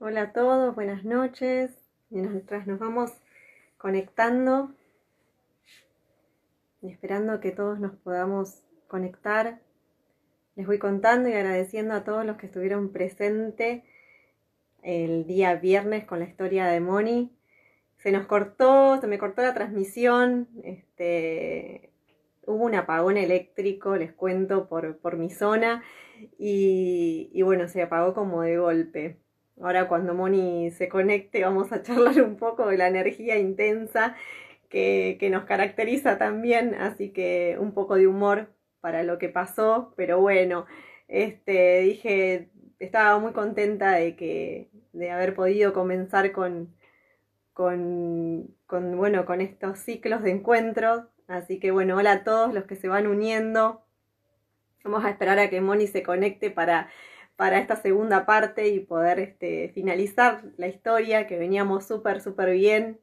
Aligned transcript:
Hola 0.00 0.22
a 0.22 0.32
todos, 0.32 0.76
buenas 0.76 1.02
noches. 1.02 1.72
Mientras 2.08 2.68
nos 2.68 2.78
vamos 2.78 3.10
conectando 3.78 4.70
y 6.80 6.92
esperando 6.92 7.40
que 7.40 7.50
todos 7.50 7.80
nos 7.80 7.96
podamos 7.96 8.62
conectar, 8.86 9.58
les 10.54 10.68
voy 10.68 10.78
contando 10.78 11.28
y 11.28 11.32
agradeciendo 11.32 11.94
a 11.94 12.04
todos 12.04 12.24
los 12.24 12.36
que 12.36 12.46
estuvieron 12.46 12.92
presentes 12.92 13.82
el 14.84 15.26
día 15.26 15.56
viernes 15.56 16.04
con 16.04 16.20
la 16.20 16.26
historia 16.26 16.66
de 16.66 16.78
Moni. 16.78 17.36
Se 17.96 18.12
nos 18.12 18.28
cortó, 18.28 19.00
se 19.00 19.08
me 19.08 19.18
cortó 19.18 19.42
la 19.42 19.54
transmisión, 19.54 20.46
este, 20.62 21.90
hubo 22.46 22.66
un 22.66 22.76
apagón 22.76 23.16
eléctrico, 23.16 23.96
les 23.96 24.12
cuento, 24.12 24.68
por, 24.68 24.98
por 24.98 25.16
mi 25.16 25.28
zona 25.28 25.82
y, 26.38 27.30
y 27.32 27.42
bueno, 27.42 27.66
se 27.66 27.82
apagó 27.82 28.14
como 28.14 28.42
de 28.42 28.58
golpe. 28.58 29.27
Ahora 29.60 29.88
cuando 29.88 30.14
Moni 30.14 30.70
se 30.70 30.88
conecte 30.88 31.42
vamos 31.42 31.72
a 31.72 31.82
charlar 31.82 32.20
un 32.22 32.36
poco 32.36 32.68
de 32.68 32.78
la 32.78 32.88
energía 32.88 33.38
intensa 33.38 34.16
que, 34.68 35.16
que, 35.18 35.30
nos 35.30 35.44
caracteriza 35.44 36.18
también, 36.18 36.74
así 36.74 37.10
que 37.10 37.56
un 37.58 37.72
poco 37.72 37.96
de 37.96 38.06
humor 38.06 38.48
para 38.80 39.02
lo 39.02 39.18
que 39.18 39.28
pasó, 39.28 39.94
pero 39.96 40.20
bueno, 40.20 40.66
este, 41.08 41.80
dije, 41.80 42.50
estaba 42.78 43.18
muy 43.18 43.32
contenta 43.32 43.92
de 43.92 44.16
que, 44.16 44.70
de 44.92 45.10
haber 45.10 45.34
podido 45.34 45.72
comenzar 45.72 46.32
con, 46.32 46.74
con, 47.54 48.54
bueno, 48.68 49.24
con 49.24 49.40
estos 49.40 49.78
ciclos 49.80 50.22
de 50.22 50.30
encuentros, 50.30 51.04
así 51.26 51.58
que 51.58 51.70
bueno, 51.70 51.96
hola 51.96 52.12
a 52.12 52.24
todos 52.24 52.54
los 52.54 52.64
que 52.64 52.76
se 52.76 52.88
van 52.88 53.06
uniendo, 53.06 53.82
vamos 54.84 55.04
a 55.04 55.10
esperar 55.10 55.38
a 55.38 55.50
que 55.50 55.60
Moni 55.60 55.86
se 55.86 56.02
conecte 56.02 56.50
para 56.50 56.88
para 57.38 57.60
esta 57.60 57.76
segunda 57.76 58.26
parte 58.26 58.68
y 58.68 58.80
poder 58.80 59.20
este, 59.20 59.70
finalizar 59.74 60.44
la 60.58 60.68
historia 60.68 61.28
que 61.28 61.38
veníamos 61.38 61.86
súper, 61.88 62.20
súper 62.22 62.52
bien. 62.52 63.00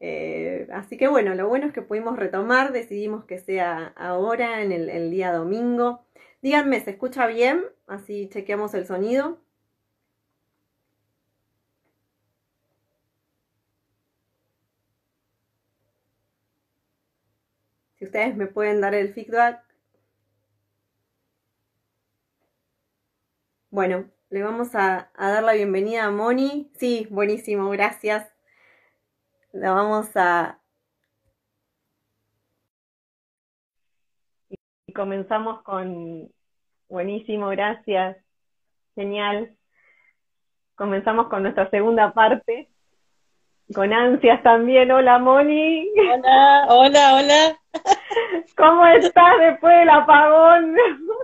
Eh, 0.00 0.68
así 0.72 0.96
que 0.98 1.08
bueno, 1.08 1.34
lo 1.34 1.48
bueno 1.48 1.66
es 1.66 1.72
que 1.74 1.82
pudimos 1.82 2.18
retomar, 2.18 2.72
decidimos 2.72 3.24
que 3.26 3.38
sea 3.40 3.88
ahora, 3.96 4.62
en 4.62 4.72
el, 4.72 4.90
el 4.90 5.10
día 5.10 5.32
domingo. 5.32 6.06
Díganme, 6.42 6.80
¿se 6.80 6.92
escucha 6.92 7.26
bien? 7.28 7.64
Así 7.88 8.28
chequeamos 8.30 8.74
el 8.74 8.86
sonido. 8.86 9.40
Si 17.98 18.06
ustedes 18.06 18.34
me 18.36 18.46
pueden 18.46 18.80
dar 18.80 18.94
el 18.94 19.12
feedback. 19.12 19.62
Bueno, 23.76 24.06
le 24.30 24.42
vamos 24.42 24.74
a, 24.74 25.10
a, 25.14 25.30
dar 25.32 25.42
la 25.42 25.52
bienvenida 25.52 26.06
a 26.06 26.10
Moni. 26.10 26.70
Sí, 26.76 27.06
buenísimo, 27.10 27.68
gracias. 27.68 28.26
La 29.52 29.70
vamos 29.72 30.08
a... 30.14 30.58
Y 34.86 34.92
comenzamos 34.94 35.62
con... 35.62 36.32
Buenísimo, 36.88 37.48
gracias. 37.48 38.16
Genial. 38.94 39.54
Comenzamos 40.74 41.28
con 41.28 41.42
nuestra 41.42 41.68
segunda 41.68 42.14
parte. 42.14 42.70
Con 43.74 43.92
ansias 43.92 44.42
también. 44.42 44.90
Hola, 44.90 45.18
Moni. 45.18 45.86
Hola, 46.14 46.66
hola, 46.70 47.14
hola. 47.14 47.92
¿Cómo 48.56 48.86
estás 48.86 49.38
después 49.38 49.78
del 49.78 49.88
apagón? 49.88 50.74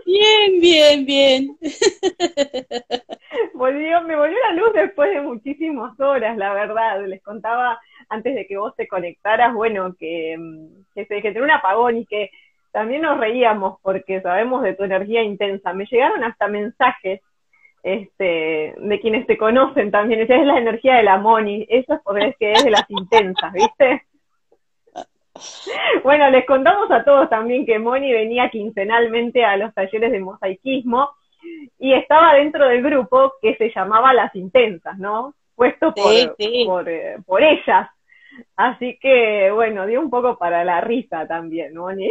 Bien, 0.04 0.60
bien, 0.60 1.06
bien. 1.06 1.58
Volvió, 3.54 4.02
me 4.02 4.16
volvió 4.16 4.36
la 4.48 4.54
luz 4.54 4.72
después 4.74 5.10
de 5.14 5.20
muchísimas 5.20 5.98
horas, 6.00 6.36
la 6.36 6.52
verdad. 6.52 7.04
Les 7.06 7.22
contaba 7.22 7.80
antes 8.08 8.34
de 8.34 8.46
que 8.46 8.56
vos 8.56 8.74
te 8.76 8.88
conectaras, 8.88 9.54
bueno, 9.54 9.94
que, 9.98 10.36
que 10.94 11.06
se 11.06 11.22
que 11.22 11.30
tenía 11.30 11.44
un 11.44 11.50
apagón 11.50 11.98
y 11.98 12.06
que 12.06 12.30
también 12.72 13.02
nos 13.02 13.18
reíamos 13.18 13.78
porque 13.82 14.20
sabemos 14.20 14.62
de 14.62 14.74
tu 14.74 14.84
energía 14.84 15.22
intensa. 15.22 15.72
Me 15.72 15.86
llegaron 15.86 16.24
hasta 16.24 16.48
mensajes 16.48 17.20
este, 17.82 18.74
de 18.76 19.00
quienes 19.00 19.26
te 19.26 19.36
conocen 19.36 19.90
también. 19.90 20.20
Esa 20.20 20.36
es 20.36 20.46
la 20.46 20.58
energía 20.58 20.96
de 20.96 21.02
la 21.04 21.18
Moni. 21.18 21.66
Eso 21.68 21.94
es 21.94 22.00
porque 22.02 22.34
que 22.38 22.52
es 22.52 22.64
de 22.64 22.70
las 22.70 22.88
intensas, 22.90 23.52
¿viste? 23.52 24.02
Bueno, 26.02 26.30
les 26.30 26.46
contamos 26.46 26.90
a 26.90 27.04
todos 27.04 27.28
también 27.28 27.64
que 27.66 27.78
Moni 27.78 28.12
venía 28.12 28.50
quincenalmente 28.50 29.44
a 29.44 29.56
los 29.56 29.72
talleres 29.74 30.12
de 30.12 30.20
mosaicismo 30.20 31.10
y 31.78 31.92
estaba 31.94 32.34
dentro 32.34 32.66
del 32.68 32.82
grupo 32.82 33.32
que 33.40 33.56
se 33.56 33.70
llamaba 33.74 34.12
Las 34.12 34.34
Intensas, 34.34 34.98
¿no? 34.98 35.34
Puesto 35.54 35.94
por, 35.94 36.12
Sí, 36.12 36.28
sí. 36.38 36.64
por, 36.66 36.88
eh, 36.88 37.16
por 37.26 37.42
ellas. 37.42 37.88
Así 38.56 38.98
que, 39.00 39.50
bueno, 39.52 39.86
dio 39.86 40.00
un 40.00 40.10
poco 40.10 40.38
para 40.38 40.64
la 40.64 40.80
risa 40.80 41.26
también, 41.26 41.74
Moni. 41.74 42.08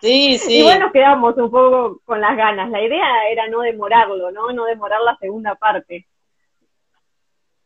Sí, 0.00 0.38
sí. 0.38 0.58
Y 0.58 0.62
bueno, 0.62 0.90
quedamos 0.92 1.36
un 1.36 1.50
poco 1.50 2.00
con 2.04 2.20
las 2.20 2.36
ganas. 2.36 2.70
La 2.70 2.82
idea 2.82 3.28
era 3.30 3.48
no 3.48 3.60
demorarlo, 3.60 4.30
¿no? 4.30 4.52
No 4.52 4.64
demorar 4.64 5.00
la 5.02 5.16
segunda 5.18 5.54
parte. 5.54 6.06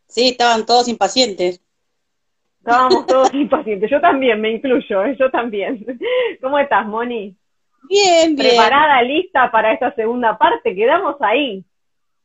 Sí, 0.08 0.28
estaban 0.28 0.66
todos 0.66 0.88
impacientes. 0.88 1.62
Estábamos 2.66 3.06
todos 3.06 3.32
impacientes. 3.32 3.88
Yo 3.88 4.00
también, 4.00 4.40
me 4.40 4.50
incluyo, 4.50 5.04
¿eh? 5.04 5.16
yo 5.16 5.30
también. 5.30 5.86
¿Cómo 6.42 6.58
estás, 6.58 6.84
Moni? 6.84 7.36
Bien, 7.88 8.34
bien. 8.34 8.36
¿Preparada, 8.36 9.00
lista 9.02 9.52
para 9.52 9.72
esta 9.72 9.94
segunda 9.94 10.36
parte? 10.36 10.74
Quedamos 10.74 11.14
ahí. 11.20 11.64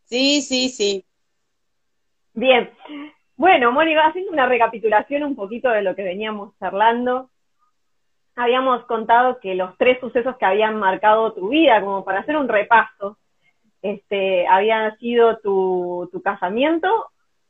Sí, 0.05 0.41
sí, 0.41 0.69
sí. 0.69 1.05
Bien. 2.33 2.71
Bueno, 3.35 3.71
Moni, 3.71 3.93
haciendo 3.93 4.31
una 4.31 4.47
recapitulación 4.47 5.23
un 5.23 5.35
poquito 5.35 5.69
de 5.69 5.83
lo 5.83 5.95
que 5.95 6.01
veníamos 6.01 6.57
charlando. 6.57 7.29
Habíamos 8.35 8.83
contado 8.85 9.39
que 9.39 9.53
los 9.53 9.77
tres 9.77 9.99
sucesos 9.99 10.37
que 10.37 10.45
habían 10.45 10.79
marcado 10.79 11.33
tu 11.33 11.49
vida, 11.49 11.81
como 11.81 12.03
para 12.03 12.21
hacer 12.21 12.35
un 12.35 12.49
repaso, 12.49 13.19
este, 13.83 14.47
habían 14.47 14.97
sido 14.97 15.37
tu, 15.37 16.09
tu 16.11 16.19
casamiento, 16.23 16.87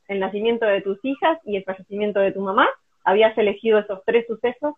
el 0.08 0.20
nacimiento 0.20 0.66
de 0.66 0.82
tus 0.82 1.02
hijas 1.04 1.38
y 1.46 1.56
el 1.56 1.64
fallecimiento 1.64 2.20
de 2.20 2.32
tu 2.32 2.42
mamá. 2.42 2.68
Habías 3.04 3.36
elegido 3.36 3.78
esos 3.78 4.00
tres 4.04 4.26
sucesos 4.26 4.74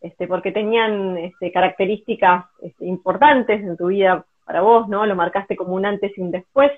este, 0.00 0.26
porque 0.26 0.50
tenían 0.50 1.18
este, 1.18 1.52
características 1.52 2.46
este, 2.62 2.86
importantes 2.86 3.60
en 3.60 3.76
tu 3.76 3.88
vida 3.88 4.24
para 4.46 4.62
vos, 4.62 4.88
¿no? 4.88 5.04
Lo 5.04 5.14
marcaste 5.14 5.56
como 5.56 5.74
un 5.74 5.84
antes 5.84 6.16
y 6.16 6.22
un 6.22 6.30
después. 6.30 6.72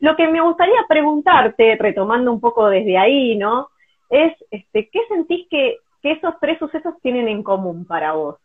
Lo 0.00 0.16
que 0.16 0.26
me 0.26 0.42
gustaría 0.42 0.84
preguntarte, 0.88 1.76
retomando 1.76 2.32
un 2.32 2.40
poco 2.40 2.68
desde 2.68 2.98
ahí, 2.98 3.36
¿no? 3.36 3.68
Es, 4.10 4.32
este, 4.50 4.90
¿qué 4.90 5.00
sentís 5.08 5.46
que, 5.48 5.78
esos 6.02 6.34
tres 6.40 6.58
sucesos 6.58 6.94
tienen 7.00 7.28
en 7.28 7.44
común 7.44 7.86
para 7.86 8.14
vos? 8.14 8.36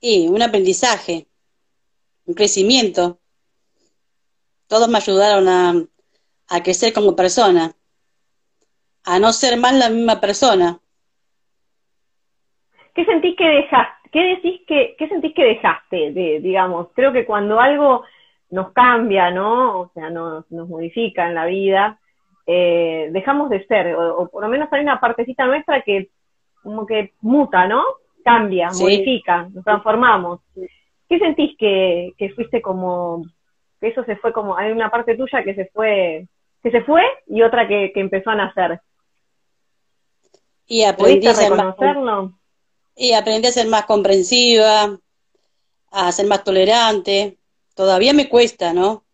Y 0.00 0.26
un 0.28 0.40
aprendizaje, 0.40 1.26
un 2.24 2.32
crecimiento. 2.32 3.18
Todos 4.68 4.88
me 4.88 4.96
ayudaron 4.96 5.46
a 5.46 6.62
crecer 6.62 6.94
como 6.94 7.14
persona, 7.14 7.76
a 9.04 9.18
no 9.18 9.32
ser 9.32 9.58
más 9.58 9.74
la 9.74 9.90
misma 9.90 10.20
persona. 10.20 10.78
¿Qué 12.94 13.04
sentís 13.04 13.36
que 13.36 13.46
dejaste? 13.46 14.08
¿Qué 14.12 14.20
decís 14.20 14.60
que, 14.66 14.94
qué 14.96 15.08
sentís 15.08 15.34
que 15.34 15.44
dejaste? 15.44 16.12
De, 16.12 16.40
digamos, 16.40 16.88
creo 16.94 17.12
que 17.12 17.24
cuando 17.26 17.58
algo 17.60 18.04
nos 18.50 18.72
cambia, 18.72 19.30
¿no? 19.32 19.80
O 19.80 19.90
sea, 19.94 20.10
nos, 20.10 20.48
nos 20.52 20.68
modifica 20.68 21.26
en 21.26 21.34
la 21.34 21.46
vida, 21.46 21.98
eh, 22.46 23.08
dejamos 23.10 23.50
de 23.50 23.66
ser, 23.66 23.96
o, 23.96 24.18
o, 24.18 24.28
por 24.28 24.42
lo 24.44 24.48
menos 24.48 24.72
hay 24.72 24.82
una 24.82 25.00
partecita 25.00 25.46
nuestra 25.46 25.82
que 25.82 26.10
como 26.62 26.86
que 26.86 27.12
muta, 27.20 27.66
¿no? 27.66 27.82
Cambia, 28.24 28.70
Sí. 28.70 28.82
modifica, 28.84 29.48
nos 29.52 29.64
transformamos. 29.64 30.40
¿Qué 31.08 31.18
sentís 31.18 31.56
que, 31.58 32.12
que 32.16 32.30
fuiste 32.30 32.62
como, 32.62 33.24
que 33.80 33.88
eso 33.88 34.04
se 34.04 34.16
fue 34.16 34.32
como, 34.32 34.56
hay 34.56 34.70
una 34.72 34.90
parte 34.90 35.16
tuya 35.16 35.42
que 35.42 35.54
se 35.54 35.66
fue, 35.74 36.26
que 36.62 36.70
se 36.70 36.82
fue 36.82 37.02
y 37.26 37.42
otra 37.42 37.66
que, 37.66 37.90
que 37.92 38.00
empezó 38.00 38.30
a 38.30 38.36
nacer? 38.36 38.80
Y 40.66 40.82
aprendí 40.84 41.26
¿Pudiste 41.26 41.30
a 41.30 41.34
ser 41.34 41.54
más, 41.54 41.74
y 42.96 43.12
aprendí 43.12 43.48
a 43.48 43.52
ser 43.52 43.66
más 43.68 43.84
comprensiva, 43.86 44.98
a 45.90 46.12
ser 46.12 46.26
más 46.26 46.44
tolerante. 46.44 47.38
Todavía 47.74 48.12
me 48.12 48.28
cuesta, 48.28 48.72
¿no? 48.72 49.04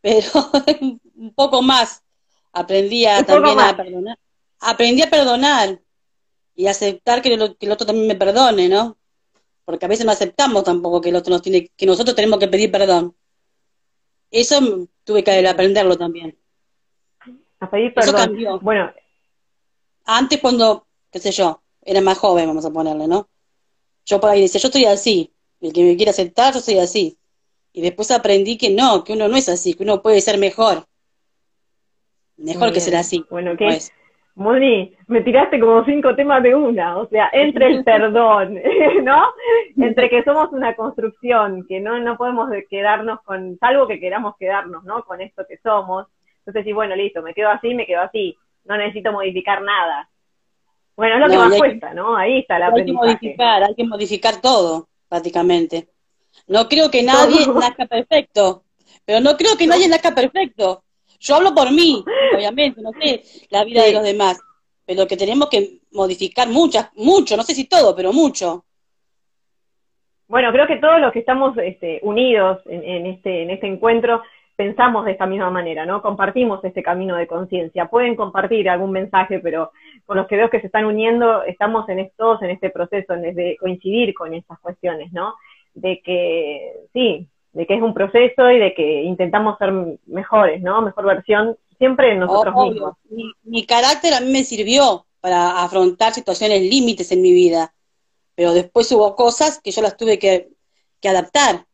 Pero 0.00 0.26
un 1.16 1.34
poco 1.34 1.60
más. 1.62 2.02
Aprendí 2.52 3.04
a 3.04 3.24
también 3.24 3.56
más. 3.56 3.72
a 3.72 3.76
perdonar. 3.76 4.18
Aprendí 4.60 5.02
a 5.02 5.10
perdonar 5.10 5.80
y 6.54 6.66
aceptar 6.68 7.20
que, 7.20 7.36
lo- 7.36 7.56
que 7.56 7.66
el 7.66 7.72
otro 7.72 7.86
también 7.86 8.06
me 8.06 8.14
perdone, 8.14 8.68
¿no? 8.68 8.96
Porque 9.64 9.86
a 9.86 9.88
veces 9.88 10.06
no 10.06 10.12
aceptamos 10.12 10.62
tampoco 10.62 11.00
que 11.00 11.08
el 11.08 11.16
otro 11.16 11.32
nos 11.32 11.42
tiene, 11.42 11.68
que 11.76 11.86
nosotros 11.86 12.14
tenemos 12.14 12.38
que 12.38 12.48
pedir 12.48 12.70
perdón. 12.70 13.14
Eso 14.30 14.88
tuve 15.04 15.24
que 15.24 15.46
aprenderlo 15.48 15.96
también. 15.96 16.38
A 17.60 17.70
pedir 17.70 17.92
Eso 17.96 18.12
perdón. 18.12 18.26
cambió. 18.28 18.60
Bueno, 18.60 18.92
Antes 20.04 20.40
cuando, 20.40 20.86
qué 21.10 21.18
sé 21.18 21.30
yo, 21.32 21.62
era 21.82 22.00
más 22.00 22.18
joven, 22.18 22.46
vamos 22.46 22.64
a 22.64 22.70
ponerle, 22.70 23.06
¿no? 23.06 23.28
Yo 24.06 24.20
por 24.20 24.30
ahí 24.30 24.42
decía, 24.42 24.60
yo 24.60 24.68
estoy 24.68 24.84
así. 24.84 25.32
El 25.60 25.72
que 25.72 25.82
me 25.82 25.96
quiera 25.96 26.10
aceptar, 26.10 26.52
yo 26.52 26.60
soy 26.60 26.78
así. 26.78 27.16
Y 27.72 27.80
después 27.80 28.10
aprendí 28.10 28.58
que 28.58 28.70
no, 28.70 29.02
que 29.02 29.14
uno 29.14 29.28
no 29.28 29.36
es 29.36 29.48
así, 29.48 29.74
que 29.74 29.82
uno 29.82 30.02
puede 30.02 30.20
ser 30.20 30.38
mejor. 30.38 30.84
Mejor 32.36 32.72
que 32.72 32.80
ser 32.80 32.96
así. 32.96 33.24
Bueno, 33.30 33.56
¿qué? 33.56 33.68
es? 33.68 33.92
Moni, 34.36 34.92
me 35.06 35.20
tiraste 35.20 35.60
como 35.60 35.84
cinco 35.84 36.16
temas 36.16 36.42
de 36.42 36.56
una, 36.56 36.98
o 36.98 37.08
sea, 37.08 37.30
entre 37.32 37.66
el 37.68 37.84
perdón, 37.84 38.58
¿no? 39.04 39.32
Entre 39.76 40.10
que 40.10 40.24
somos 40.24 40.52
una 40.52 40.74
construcción, 40.74 41.64
que 41.68 41.80
no, 41.80 41.98
no 42.00 42.16
podemos 42.16 42.50
quedarnos 42.68 43.20
con, 43.22 43.56
salvo 43.58 43.86
que 43.86 44.00
queramos 44.00 44.36
quedarnos, 44.36 44.84
¿no? 44.84 45.04
Con 45.04 45.20
esto 45.20 45.44
que 45.48 45.58
somos. 45.58 46.08
Entonces, 46.38 46.64
sí, 46.64 46.72
bueno, 46.72 46.96
listo, 46.96 47.22
me 47.22 47.32
quedo 47.32 47.48
así, 47.50 47.74
me 47.74 47.86
quedo 47.86 48.02
así, 48.02 48.36
no 48.64 48.76
necesito 48.76 49.12
modificar 49.12 49.62
nada. 49.62 50.08
Bueno, 50.96 51.16
es 51.16 51.20
lo 51.20 51.28
que 51.28 51.36
más 51.36 51.58
cuesta, 51.58 51.94
¿no? 51.94 52.16
Ahí 52.16 52.38
está 52.38 52.58
la 52.58 52.68
Hay 52.68 52.84
que 52.84 52.92
modificar, 52.92 53.64
hay 53.64 53.74
que 53.74 53.84
modificar 53.84 54.40
todo, 54.40 54.88
prácticamente. 55.08 55.88
No 56.46 56.68
creo 56.68 56.90
que 56.90 57.02
nadie 57.02 57.46
nazca 57.46 57.86
perfecto, 57.86 58.64
pero 59.04 59.20
no 59.20 59.36
creo 59.36 59.56
que 59.56 59.66
nadie 59.66 59.88
nazca 59.88 60.14
perfecto. 60.14 60.84
Yo 61.18 61.36
hablo 61.36 61.54
por 61.54 61.72
mí, 61.72 62.04
obviamente, 62.34 62.82
no 62.82 62.90
sé 63.00 63.22
la 63.50 63.64
vida 63.64 63.82
de 63.82 63.92
los 63.92 64.02
demás, 64.02 64.40
pero 64.84 65.06
que 65.06 65.16
tenemos 65.16 65.48
que 65.48 65.80
modificar 65.92 66.48
muchas, 66.48 66.90
mucho, 66.94 67.36
no 67.36 67.42
sé 67.42 67.54
si 67.54 67.64
todo, 67.66 67.96
pero 67.96 68.12
mucho. 68.12 68.64
Bueno, 70.28 70.52
creo 70.52 70.66
que 70.66 70.76
todos 70.76 71.00
los 71.00 71.12
que 71.12 71.20
estamos 71.20 71.56
este, 71.58 72.00
unidos 72.02 72.60
en, 72.66 73.06
este, 73.06 73.42
en 73.42 73.50
este 73.50 73.66
encuentro 73.66 74.22
pensamos 74.56 75.04
de 75.04 75.12
esta 75.12 75.26
misma 75.26 75.50
manera, 75.50 75.84
¿no? 75.84 76.00
Compartimos 76.02 76.64
este 76.64 76.82
camino 76.82 77.16
de 77.16 77.26
conciencia. 77.26 77.86
Pueden 77.86 78.14
compartir 78.14 78.68
algún 78.68 78.92
mensaje, 78.92 79.40
pero 79.40 79.72
con 80.06 80.16
los 80.16 80.26
que 80.26 80.36
veo 80.36 80.50
que 80.50 80.60
se 80.60 80.66
están 80.66 80.84
uniendo, 80.84 81.42
estamos 81.44 81.88
en 81.88 82.10
todos 82.16 82.42
en 82.42 82.50
este 82.50 82.70
proceso, 82.70 83.14
de 83.14 83.56
coincidir 83.58 84.14
con 84.14 84.34
estas 84.34 84.58
cuestiones, 84.60 85.12
¿no? 85.12 85.34
De 85.74 86.00
que, 86.04 86.72
sí, 86.92 87.28
de 87.54 87.66
que 87.66 87.74
es 87.74 87.82
un 87.82 87.94
proceso 87.94 88.50
y 88.50 88.58
de 88.58 88.74
que 88.74 89.02
intentamos 89.02 89.56
ser 89.58 89.72
mejores, 90.06 90.60
¿no? 90.60 90.82
Mejor 90.82 91.06
versión 91.06 91.56
siempre 91.78 92.12
en 92.12 92.20
nosotros 92.20 92.54
mismos. 92.54 92.96
Mi, 93.44 93.64
carácter 93.64 94.14
a 94.14 94.20
mí 94.20 94.30
me 94.30 94.44
sirvió 94.44 95.06
para 95.20 95.62
afrontar 95.62 96.12
situaciones 96.12 96.62
límites 96.62 97.12
en 97.12 97.22
mi 97.22 97.32
vida, 97.32 97.72
pero 98.34 98.52
después 98.52 98.90
hubo 98.92 99.14
cosas 99.14 99.60
que 99.62 99.70
yo 99.70 99.82
las 99.82 99.96
tuve 99.96 100.18
que, 100.18 100.48
adaptar 101.06 101.66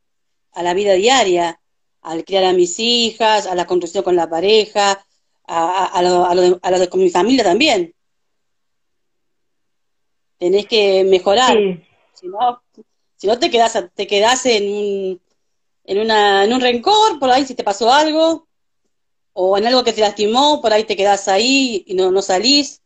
a 0.55 0.63
la 0.65 0.75
vida 0.75 0.95
diaria, 0.95 1.60
al 2.03 2.25
criar 2.25 2.45
a 2.45 2.53
mis 2.53 2.79
hijas, 2.79 3.47
a 3.47 3.55
la 3.55 3.67
construcción 3.67 4.05
con 4.05 4.17
la 4.17 4.29
pareja, 4.29 5.05
a, 5.47 6.01
lo, 6.03 6.25
a, 6.25 6.35
lo 6.35 6.61
a 6.63 6.87
con 6.89 7.01
mi 7.01 7.11
familia 7.11 7.45
también. 7.45 7.95
Tenés 10.39 10.67
que 10.67 11.05
mejorar. 11.05 11.59
Si 12.15 12.29
no, 12.29 12.63
si 13.17 13.27
no 13.27 13.39
te 13.39 13.51
quedas, 13.51 13.79
te 13.95 14.07
quedás 14.07 14.47
en 14.47 14.73
un 14.73 15.21
en, 15.85 15.99
una, 15.99 16.45
en 16.45 16.53
un 16.53 16.61
rencor, 16.61 17.19
por 17.19 17.31
ahí 17.31 17.45
si 17.45 17.55
te 17.55 17.65
pasó 17.65 17.93
algo, 17.93 18.47
o 19.33 19.59
en 19.59 19.67
algo 19.67 19.83
que 19.83 19.93
te 19.93 20.01
lastimó, 20.01 20.61
por 20.61 20.73
ahí 20.73 20.85
te 20.85 20.97
quedás 20.97 21.27
ahí 21.29 21.85
y 21.87 21.95
no, 21.95 22.11
no 22.11 22.23
salís. 22.23 22.81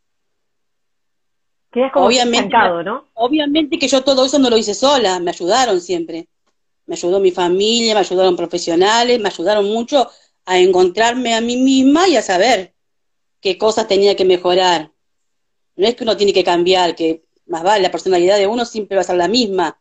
Quedas 1.71 1.91
como 1.91 2.07
obviamente, 2.07 2.55
¿no? 2.83 3.05
Obviamente 3.13 3.77
que 3.77 3.87
yo 3.87 4.03
todo 4.03 4.25
eso 4.25 4.39
no 4.39 4.49
lo 4.49 4.57
hice 4.57 4.73
sola, 4.73 5.19
me 5.19 5.31
ayudaron 5.31 5.81
siempre. 5.81 6.27
Me 6.85 6.95
ayudó 6.95 7.19
mi 7.19 7.31
familia, 7.31 7.93
me 7.93 8.01
ayudaron 8.01 8.35
profesionales, 8.35 9.19
me 9.19 9.29
ayudaron 9.29 9.65
mucho 9.65 10.09
a 10.45 10.59
encontrarme 10.59 11.33
a 11.33 11.41
mí 11.41 11.57
misma 11.57 12.07
y 12.07 12.15
a 12.15 12.21
saber 12.21 12.73
qué 13.41 13.57
cosas 13.57 13.87
tenía 13.87 14.15
que 14.15 14.25
mejorar. 14.25 14.91
No 15.75 15.87
es 15.87 15.95
que 15.95 16.03
uno 16.03 16.15
tiene 16.15 16.33
que 16.33 16.43
cambiar, 16.43 16.95
que 16.95 17.23
más 17.47 17.63
vale, 17.63 17.83
la 17.83 17.91
personalidad 17.91 18.37
de 18.37 18.47
uno 18.47 18.65
siempre 18.65 18.95
va 18.95 19.01
a 19.01 19.05
ser 19.05 19.17
la 19.17 19.27
misma, 19.27 19.79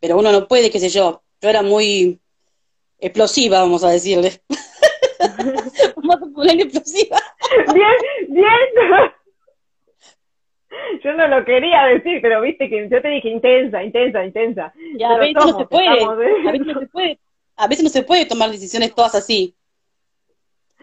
pero 0.00 0.18
uno 0.18 0.32
no 0.32 0.48
puede, 0.48 0.70
qué 0.70 0.80
sé 0.80 0.88
yo, 0.88 1.22
yo 1.40 1.48
era 1.48 1.62
muy 1.62 2.20
explosiva, 2.98 3.60
vamos 3.60 3.84
a 3.84 3.90
decirle. 3.90 4.42
vamos 5.96 6.16
a 6.16 6.34
poner 6.34 6.60
explosiva. 6.60 7.18
bien, 7.74 7.96
bien. 8.28 9.12
Yo 11.02 11.12
no 11.14 11.28
lo 11.28 11.44
quería 11.44 11.84
decir, 11.86 12.20
pero 12.22 12.40
viste 12.40 12.68
que 12.68 12.88
yo 12.88 13.02
te 13.02 13.08
dije 13.08 13.28
intensa, 13.28 13.82
intensa, 13.82 14.24
intensa. 14.24 14.72
Ya, 14.96 15.10
a 15.10 15.18
veces 15.18 15.34
no 15.34 15.58
se 15.58 15.66
puede. 15.66 16.04
A 16.04 16.52
veces 16.52 16.66
no 16.66 16.80
se 16.80 16.86
puede. 16.86 17.18
A 17.56 17.68
veces 17.68 17.84
no 17.84 17.90
se 17.90 18.02
puede 18.02 18.26
tomar 18.26 18.50
decisiones 18.50 18.94
todas 18.94 19.14
así. 19.14 19.54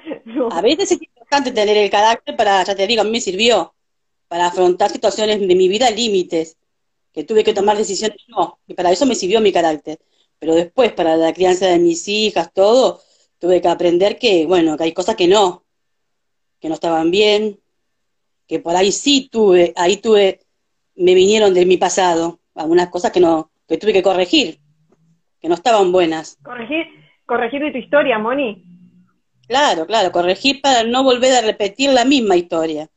A 0.51 0.61
veces 0.61 0.91
es 0.91 1.01
importante 1.01 1.51
tener 1.51 1.77
el 1.77 1.89
carácter 1.89 2.35
para, 2.35 2.63
ya 2.63 2.75
te 2.75 2.87
digo, 2.87 3.01
a 3.01 3.03
mí 3.03 3.11
me 3.11 3.19
sirvió 3.19 3.73
para 4.27 4.47
afrontar 4.47 4.89
situaciones 4.89 5.39
de 5.39 5.55
mi 5.55 5.67
vida 5.67 5.89
límites, 5.89 6.57
que 7.11 7.23
tuve 7.23 7.43
que 7.43 7.53
tomar 7.53 7.77
decisiones 7.77 8.17
no, 8.27 8.59
y 8.67 8.75
para 8.75 8.91
eso 8.91 9.05
me 9.05 9.15
sirvió 9.15 9.41
mi 9.41 9.51
carácter. 9.51 9.99
Pero 10.37 10.55
después, 10.55 10.93
para 10.93 11.17
la 11.17 11.33
crianza 11.33 11.67
de 11.67 11.79
mis 11.79 12.07
hijas, 12.07 12.53
todo, 12.53 13.01
tuve 13.39 13.61
que 13.61 13.67
aprender 13.67 14.17
que, 14.17 14.45
bueno, 14.45 14.77
que 14.77 14.85
hay 14.85 14.93
cosas 14.93 15.15
que 15.15 15.27
no, 15.27 15.65
que 16.59 16.69
no 16.69 16.75
estaban 16.75 17.11
bien, 17.11 17.59
que 18.49 18.59
por 18.59 18.75
ahí 18.75 18.91
sí 18.91 19.29
tuve, 19.31 19.73
ahí 19.77 19.97
tuve, 19.97 20.39
me 20.95 21.13
vinieron 21.13 21.53
de 21.53 21.67
mi 21.67 21.77
pasado, 21.77 22.39
algunas 22.55 22.89
cosas 22.89 23.11
que 23.11 23.19
no, 23.19 23.51
que 23.67 23.77
tuve 23.77 23.93
que 23.93 24.01
corregir, 24.01 24.57
que 25.39 25.47
no 25.47 25.53
estaban 25.53 25.91
buenas. 25.91 26.37
Corregir, 26.43 26.87
corregir 27.27 27.61
de 27.61 27.71
tu 27.71 27.77
historia, 27.77 28.17
Moni. 28.17 28.65
Claro, 29.47 29.85
claro, 29.85 30.11
corregir 30.11 30.61
para 30.61 30.83
no 30.83 31.03
volver 31.03 31.31
a 31.35 31.45
repetir 31.45 31.91
la 31.91 32.05
misma 32.05 32.35
historia. 32.35 32.89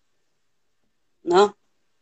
¿No? 1.23 1.55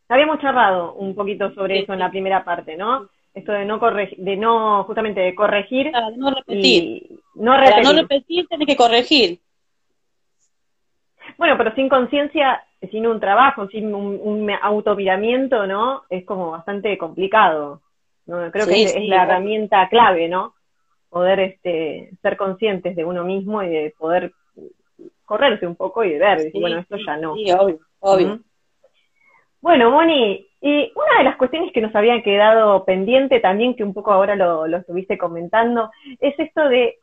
Habíamos 0.08 0.40
charlado 0.40 0.94
un 0.94 1.14
poquito 1.14 1.52
sobre 1.52 1.80
eso 1.80 1.92
en 1.92 1.98
la 1.98 2.10
primera 2.10 2.44
parte, 2.44 2.76
¿no? 2.76 3.10
esto 3.34 3.52
de 3.52 3.64
no 3.64 3.78
corregir, 3.78 4.18
de 4.18 4.36
no, 4.36 4.84
justamente 4.84 5.20
de 5.20 5.34
corregir. 5.34 5.86
de 5.86 6.16
no 6.16 6.30
repetir. 6.30 7.20
no 7.34 7.56
repetir. 7.56 7.74
Para 7.74 7.82
no 7.82 8.00
repetir 8.00 8.46
tenés 8.48 8.66
que 8.66 8.76
corregir. 8.76 9.40
Bueno, 11.38 11.56
pero 11.56 11.74
sin 11.74 11.88
conciencia, 11.88 12.62
sin 12.88 13.06
un 13.06 13.20
trabajo, 13.20 13.68
sin 13.68 13.94
un, 13.94 14.18
un 14.22 14.50
autoviramiento, 14.62 15.66
¿no? 15.66 16.04
Es 16.08 16.24
como 16.24 16.50
bastante 16.50 16.96
complicado. 16.96 17.82
¿no? 18.26 18.50
Creo 18.50 18.66
que 18.66 18.82
es, 18.84 19.08
la 19.08 19.24
herramienta 19.24 19.88
clave, 19.88 20.28
¿no? 20.28 20.54
Poder 21.08 21.40
este, 21.40 22.10
ser 22.22 22.36
conscientes 22.36 22.96
de 22.96 23.04
uno 23.04 23.24
mismo 23.24 23.62
y 23.62 23.68
de 23.68 23.94
poder 23.98 24.32
correrse 25.24 25.66
un 25.66 25.76
poco 25.76 26.04
y 26.04 26.10
de 26.10 26.18
ver, 26.18 26.50
bueno, 26.54 26.78
esto 26.78 26.96
ya 26.96 27.16
no. 27.16 27.34
Sí, 27.34 27.50
obvio, 27.52 27.78
obvio. 28.00 28.40
Bueno, 29.60 29.90
Moni, 29.90 30.46
y 30.62 30.92
una 30.94 31.18
de 31.18 31.24
las 31.24 31.36
cuestiones 31.36 31.72
que 31.72 31.80
nos 31.80 31.94
habían 31.94 32.22
quedado 32.22 32.84
pendiente 32.84 33.40
también, 33.40 33.76
que 33.76 33.84
un 33.84 33.92
poco 33.92 34.12
ahora 34.12 34.34
lo, 34.36 34.66
lo 34.66 34.78
estuviste 34.78 35.18
comentando, 35.18 35.90
es 36.18 36.38
esto 36.38 36.68
de 36.68 36.96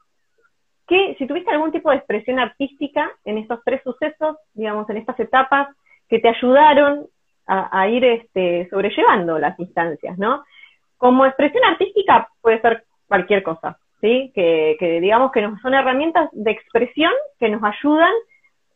que 0.87 1.15
si 1.17 1.27
tuviste 1.27 1.51
algún 1.51 1.71
tipo 1.71 1.89
de 1.89 1.97
expresión 1.97 2.39
artística 2.39 3.11
en 3.25 3.37
estos 3.37 3.59
tres 3.65 3.81
sucesos, 3.83 4.37
digamos, 4.53 4.89
en 4.89 4.97
estas 4.97 5.19
etapas, 5.19 5.67
que 6.07 6.19
te 6.19 6.29
ayudaron 6.29 7.07
a, 7.49 7.87
ir 7.87 8.03
este, 8.03 8.67
sobrellevando 8.69 9.39
las 9.39 9.57
instancias, 9.57 10.17
¿no? 10.17 10.43
Como 10.97 11.25
expresión 11.25 11.63
artística 11.63 12.27
puede 12.41 12.59
ser 12.59 12.83
cualquier 13.07 13.41
cosa, 13.41 13.77
¿sí? 14.01 14.31
Que, 14.35 14.75
que 14.79 14.99
digamos 14.99 15.31
que 15.31 15.41
nos 15.41 15.61
son 15.61 15.73
herramientas 15.73 16.29
de 16.33 16.51
expresión 16.51 17.11
que 17.39 17.47
nos 17.47 17.63
ayudan 17.63 18.11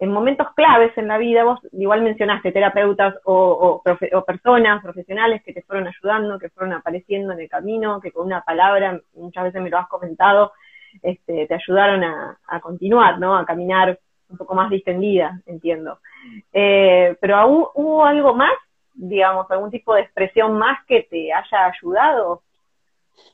en 0.02 0.12
momentos 0.12 0.48
claves 0.56 0.98
en 0.98 1.08
la 1.08 1.20
vida, 1.20 1.44
vos 1.44 1.60
igual 1.74 2.02
mencionaste 2.02 2.52
terapeutas 2.52 3.14
o, 3.24 3.84
personas 4.26 4.82
profesionales 4.82 5.44
que 5.46 5.54
te 5.54 5.62
fueron 5.62 5.88
ayudando, 5.88 6.40
que 6.40 6.50
fueron 6.50 6.74
apareciendo 6.74 7.34
en 7.34 7.40
el 7.42 7.48
camino, 7.48 8.02
que 8.02 8.12
con 8.12 8.26
una 8.26 8.42
palabra, 8.42 9.00
muchas 9.14 9.44
veces 9.44 9.62
me 9.62 9.70
lo 9.70 9.78
has 9.78 9.88
comentado, 9.88 10.54
este, 11.02 11.48
te 11.48 11.54
ayudaron 11.54 12.04
a, 12.04 12.60
continuar, 12.62 13.20
¿no? 13.20 13.38
A 13.38 13.46
caminar 13.46 14.00
un 14.30 14.38
poco 14.38 14.56
más 14.56 14.70
distendida, 14.70 15.42
entiendo. 15.46 16.00
Eh, 16.54 17.16
pero 17.20 17.36
aún 17.38 17.66
hubo 17.76 18.06
algo 18.06 18.34
más, 18.34 18.54
digamos, 18.94 19.50
algún 19.50 19.72
tipo 19.72 19.94
de 19.94 20.02
expresión 20.02 20.58
más 20.58 20.80
que 20.88 21.04
te 21.04 21.34
haya 21.34 21.66
ayudado. 21.66 22.42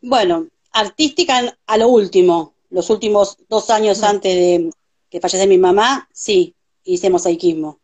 Bueno, 0.01 0.47
artística 0.71 1.41
a 1.65 1.77
lo 1.77 1.87
último, 1.87 2.53
los 2.69 2.89
últimos 2.89 3.37
dos 3.47 3.69
años 3.69 4.03
antes 4.03 4.35
de 4.35 4.69
que 5.09 5.21
fallece 5.21 5.47
mi 5.47 5.57
mamá, 5.57 6.07
sí, 6.11 6.55
hice 6.83 7.09
mosaicismo. 7.09 7.79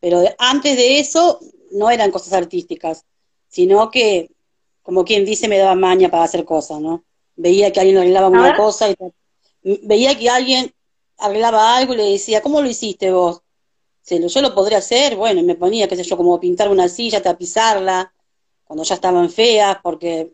Pero 0.00 0.22
antes 0.38 0.76
de 0.76 0.98
eso 0.98 1.40
no 1.72 1.90
eran 1.90 2.10
cosas 2.10 2.32
artísticas, 2.32 3.04
sino 3.48 3.90
que, 3.90 4.30
como 4.82 5.04
quien 5.04 5.24
dice, 5.24 5.48
me 5.48 5.58
daba 5.58 5.74
maña 5.74 6.10
para 6.10 6.24
hacer 6.24 6.44
cosas, 6.44 6.80
¿no? 6.80 7.04
Veía 7.40 7.72
que 7.72 7.80
alguien 7.80 7.98
arreglaba 7.98 8.28
una 8.28 8.56
cosa 8.56 8.90
y 8.90 8.96
veía 9.62 10.18
que 10.18 10.28
alguien 10.28 10.72
arreglaba 11.18 11.76
algo 11.76 11.94
y 11.94 11.96
le 11.96 12.10
decía, 12.12 12.40
¿cómo 12.42 12.60
lo 12.60 12.68
hiciste 12.68 13.10
vos? 13.10 13.42
yo 14.08 14.42
lo 14.42 14.54
podría 14.54 14.78
hacer, 14.78 15.14
bueno, 15.14 15.38
y 15.38 15.44
me 15.44 15.54
ponía, 15.54 15.86
qué 15.86 15.94
sé 15.94 16.02
yo, 16.02 16.16
como 16.16 16.40
pintar 16.40 16.68
una 16.68 16.88
silla, 16.88 17.22
tapizarla, 17.22 18.12
cuando 18.64 18.82
ya 18.82 18.96
estaban 18.96 19.30
feas, 19.30 19.78
porque 19.84 20.32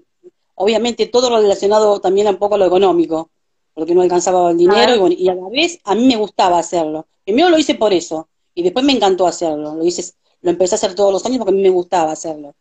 obviamente 0.54 1.06
todo 1.06 1.28
relacionado 1.36 2.00
también 2.00 2.26
un 2.28 2.36
poco 2.36 2.54
a 2.54 2.58
lo 2.58 2.64
económico 2.64 3.30
porque 3.76 3.94
no 3.94 4.00
alcanzaba 4.00 4.50
el 4.52 4.56
dinero 4.56 5.06
y, 5.08 5.28
a 5.28 5.34
la 5.34 5.50
vez 5.50 5.78
a 5.84 5.94
mí 5.94 6.06
me 6.06 6.16
gustaba 6.16 6.58
hacerlo. 6.58 7.06
Primero 7.22 7.50
lo 7.50 7.58
hice 7.58 7.75
por 7.75 7.92
eso 7.92 8.26
y 8.54 8.62
después 8.62 8.82
me 8.82 8.94
encantó 8.94 9.26
hacerlo. 9.26 9.75
Lo 9.75 9.84
hice, 9.84 10.14
lo 10.40 10.50
empecé 10.50 10.75
a 10.75 10.78
hacer 10.78 10.94
todos 10.94 11.12
los 11.12 11.26
años 11.26 11.36
porque 11.36 11.52
a 11.52 11.54
mí 11.54 11.60
me 11.60 11.68
gustaba 11.68 12.10
hacerlo. 12.10 12.54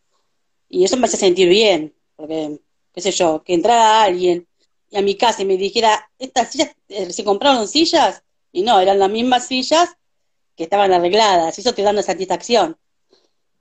Y 0.67 0.83
eso 0.83 0.97
me 0.97 1.05
hace 1.05 1.15
sentir 1.15 1.47
bien, 1.47 1.95
porque, 2.17 2.59
qué 2.95 3.01
sé 3.01 3.11
yo, 3.11 3.43
que 3.43 3.53
entrara 3.53 4.03
alguien 4.03 4.47
a 4.93 5.01
mi 5.01 5.15
casa 5.15 5.41
y 5.41 5.45
me 5.45 5.57
dijera, 5.57 6.09
estas 6.17 6.51
sillas, 6.51 6.73
eh, 6.87 7.11
¿se 7.11 7.25
compraron 7.25 7.67
sillas? 7.67 8.23
Y 8.53 8.63
no, 8.63 8.79
eran 8.79 8.99
las 8.99 9.09
mismas 9.09 9.47
sillas 9.47 9.97
que 10.55 10.63
estaban 10.63 10.93
arregladas, 10.93 11.59
eso 11.59 11.73
te 11.73 11.81
da 11.81 11.91
una 11.91 12.01
satisfacción. 12.01 12.77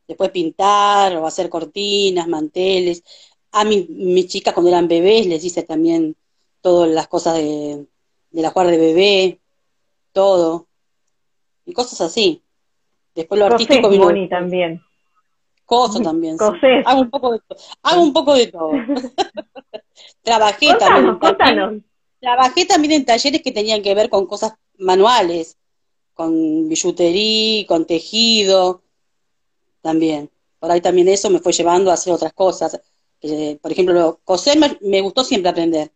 Después 0.07 0.31
pintar 0.31 1.17
o 1.17 1.27
hacer 1.27 1.49
cortinas, 1.49 2.29
manteles. 2.29 3.03
A 3.51 3.65
mi, 3.65 3.87
mis 3.89 4.29
chicas 4.29 4.55
cuando 4.55 4.71
eran 4.71 4.87
bebés 4.87 5.27
les 5.27 5.45
hice 5.45 5.65
también 5.65 6.15
todas 6.61 6.89
las 6.91 7.09
cosas 7.09 7.35
de, 7.35 7.87
de 8.31 8.43
la 8.43 8.51
jugar 8.51 8.69
de 8.69 8.79
bebé, 8.79 9.41
todo. 10.13 10.69
Y 11.65 11.73
cosas 11.73 12.01
así. 12.03 12.43
Después 13.15 13.39
lo 13.39 13.47
artístico 13.47 13.89
vino. 13.89 14.29
también. 14.29 14.84
Cosas 15.65 16.03
también. 16.03 16.37
Hago 16.85 17.01
un 17.01 17.11
poco 17.11 17.33
de 17.33 17.41
todo. 17.41 17.59
Hago 17.83 18.03
un 18.03 18.13
poco 18.13 18.35
de 18.35 18.47
todo. 18.49 18.73
trabajé 20.23 20.75
también. 20.79 21.85
trabajé 22.21 22.67
también 22.67 22.93
en 22.93 23.05
talleres 23.05 23.43
que 23.43 23.53
tenían 23.53 23.83
que 23.83 23.95
ver 23.95 24.11
con 24.11 24.27
cosas 24.27 24.55
manuales, 24.79 25.57
con 26.13 26.69
billutería, 26.69 27.67
con 27.67 27.87
tejido, 27.87 28.83
también. 29.81 30.31
Por 30.59 30.71
ahí 30.71 30.81
también 30.81 31.09
eso 31.09 31.31
me 31.31 31.41
fue 31.41 31.53
llevando 31.53 31.91
a 31.91 31.95
hacer 31.95 32.13
otras 32.13 32.33
cosas. 32.33 32.81
por 33.61 33.73
ejemplo, 33.73 34.21
coser 34.25 34.59
me, 34.81 35.01
gustó 35.01 35.25
siempre 35.25 35.51
aprender. 35.51 35.93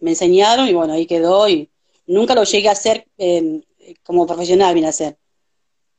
Me 0.00 0.10
enseñaron 0.10 0.68
y 0.68 0.72
bueno, 0.72 0.92
ahí 0.92 1.06
quedó 1.06 1.48
y 1.48 1.68
nunca 2.06 2.34
lo 2.34 2.44
llegué 2.44 2.68
a 2.68 2.72
hacer 2.72 3.06
eh, 3.18 3.62
como 4.02 4.26
profesional, 4.26 4.74
bien 4.74 4.86
a 4.86 4.90
hacer. 4.90 5.18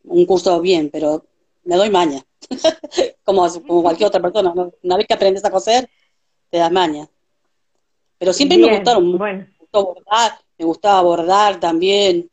Un 0.04 0.26
curso 0.26 0.62
bien, 0.62 0.90
pero 0.90 1.26
me 1.66 1.76
doy 1.76 1.90
maña. 1.90 2.24
como, 3.24 3.52
como 3.52 3.82
cualquier 3.82 4.08
otra 4.08 4.22
persona. 4.22 4.54
Una 4.84 4.98
vez 4.98 5.08
que 5.08 5.14
aprendes 5.14 5.44
a 5.44 5.52
coser, 5.52 5.90
te 6.50 6.58
das 6.58 6.72
maña. 6.72 7.08
Pero 8.18 8.32
siempre 8.32 8.58
me 8.58 8.74
gustaron. 8.74 9.18
Bueno. 9.18 9.48
Me 9.60 9.82
bordar, 9.82 10.40
me 10.58 10.66
gustaba 10.66 11.02
bordar 11.02 11.60
también. 11.60 12.30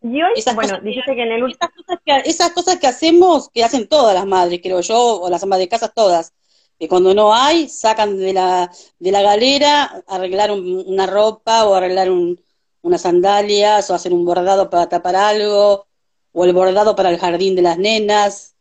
Y 0.00 0.22
hoy, 0.22 0.32
esas 0.36 0.54
bueno, 0.54 0.78
cosas 0.78 1.04
que 1.06 1.22
en 1.22 1.32
el 1.32 1.50
esas 1.50 1.70
cosas 1.70 1.98
que, 2.04 2.30
esas 2.30 2.50
cosas 2.52 2.78
que 2.78 2.86
hacemos, 2.86 3.48
que 3.50 3.64
hacen 3.64 3.88
todas 3.88 4.14
las 4.14 4.26
madres, 4.26 4.60
creo 4.62 4.80
yo, 4.80 5.20
o 5.20 5.30
las 5.30 5.42
amas 5.42 5.58
de 5.58 5.68
casa 5.68 5.88
todas, 5.88 6.34
que 6.78 6.88
cuando 6.88 7.14
no 7.14 7.34
hay, 7.34 7.68
sacan 7.68 8.18
de 8.18 8.34
la, 8.34 8.70
de 8.98 9.12
la 9.12 9.22
galera, 9.22 10.04
arreglar 10.06 10.50
una 10.50 11.06
ropa 11.06 11.66
o 11.66 11.74
arreglar 11.74 12.10
un, 12.10 12.38
unas 12.82 13.00
sandalias 13.00 13.88
o 13.88 13.94
hacer 13.94 14.12
un 14.12 14.26
bordado 14.26 14.68
para 14.68 14.88
tapar 14.88 15.16
algo 15.16 15.86
o 16.34 16.44
el 16.44 16.52
bordado 16.52 16.96
para 16.96 17.10
el 17.10 17.18
jardín 17.18 17.54
de 17.54 17.62
las 17.62 17.78
nenas, 17.78 18.56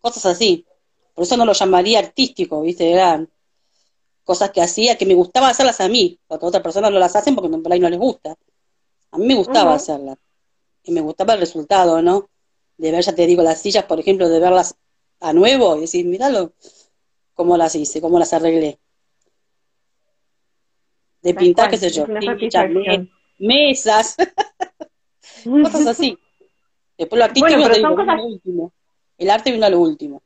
cosas 0.00 0.24
así. 0.26 0.64
Por 1.12 1.24
eso 1.24 1.36
no 1.36 1.44
lo 1.44 1.52
llamaría 1.52 1.98
artístico, 1.98 2.62
¿viste? 2.62 2.90
Eran 2.90 3.28
cosas 4.22 4.52
que 4.52 4.62
hacía, 4.62 4.96
que 4.96 5.04
me 5.04 5.14
gustaba 5.14 5.48
hacerlas 5.48 5.80
a 5.80 5.88
mí, 5.88 6.20
porque 6.28 6.46
otras 6.46 6.62
personas 6.62 6.92
no 6.92 7.00
las 7.00 7.16
hacen 7.16 7.34
porque 7.34 7.50
por 7.58 7.72
ahí 7.72 7.80
no 7.80 7.90
les 7.90 7.98
gusta. 7.98 8.36
A 9.10 9.18
mí 9.18 9.26
me 9.26 9.34
gustaba 9.34 9.74
hacerlas. 9.74 10.18
Y 10.84 10.92
me 10.92 11.00
gustaba 11.00 11.34
el 11.34 11.40
resultado, 11.40 12.00
¿no? 12.00 12.30
De 12.76 12.92
ver, 12.92 13.02
ya 13.02 13.12
te 13.12 13.26
digo, 13.26 13.42
las 13.42 13.60
sillas, 13.60 13.84
por 13.84 13.98
ejemplo, 13.98 14.28
de 14.28 14.38
verlas 14.38 14.76
a 15.18 15.32
nuevo 15.32 15.76
y 15.76 15.80
decir, 15.80 16.06
míralo, 16.06 16.52
cómo 17.34 17.56
las 17.56 17.74
hice, 17.74 18.00
cómo 18.00 18.20
las 18.20 18.32
arreglé. 18.32 18.78
De 21.22 21.34
pintar, 21.34 21.70
qué 21.70 21.76
sé 21.76 21.90
yo, 21.90 22.06
mesas, 23.40 24.16
cosas 25.44 25.86
así. 25.88 26.16
Después 26.98 27.18
lo 27.18 27.24
artístico 27.24 27.56
lo 27.56 28.26
último. 28.26 28.72
El 29.16 29.30
arte 29.30 29.52
vino 29.52 29.66
a 29.66 29.70
lo 29.70 29.80
último. 29.80 30.20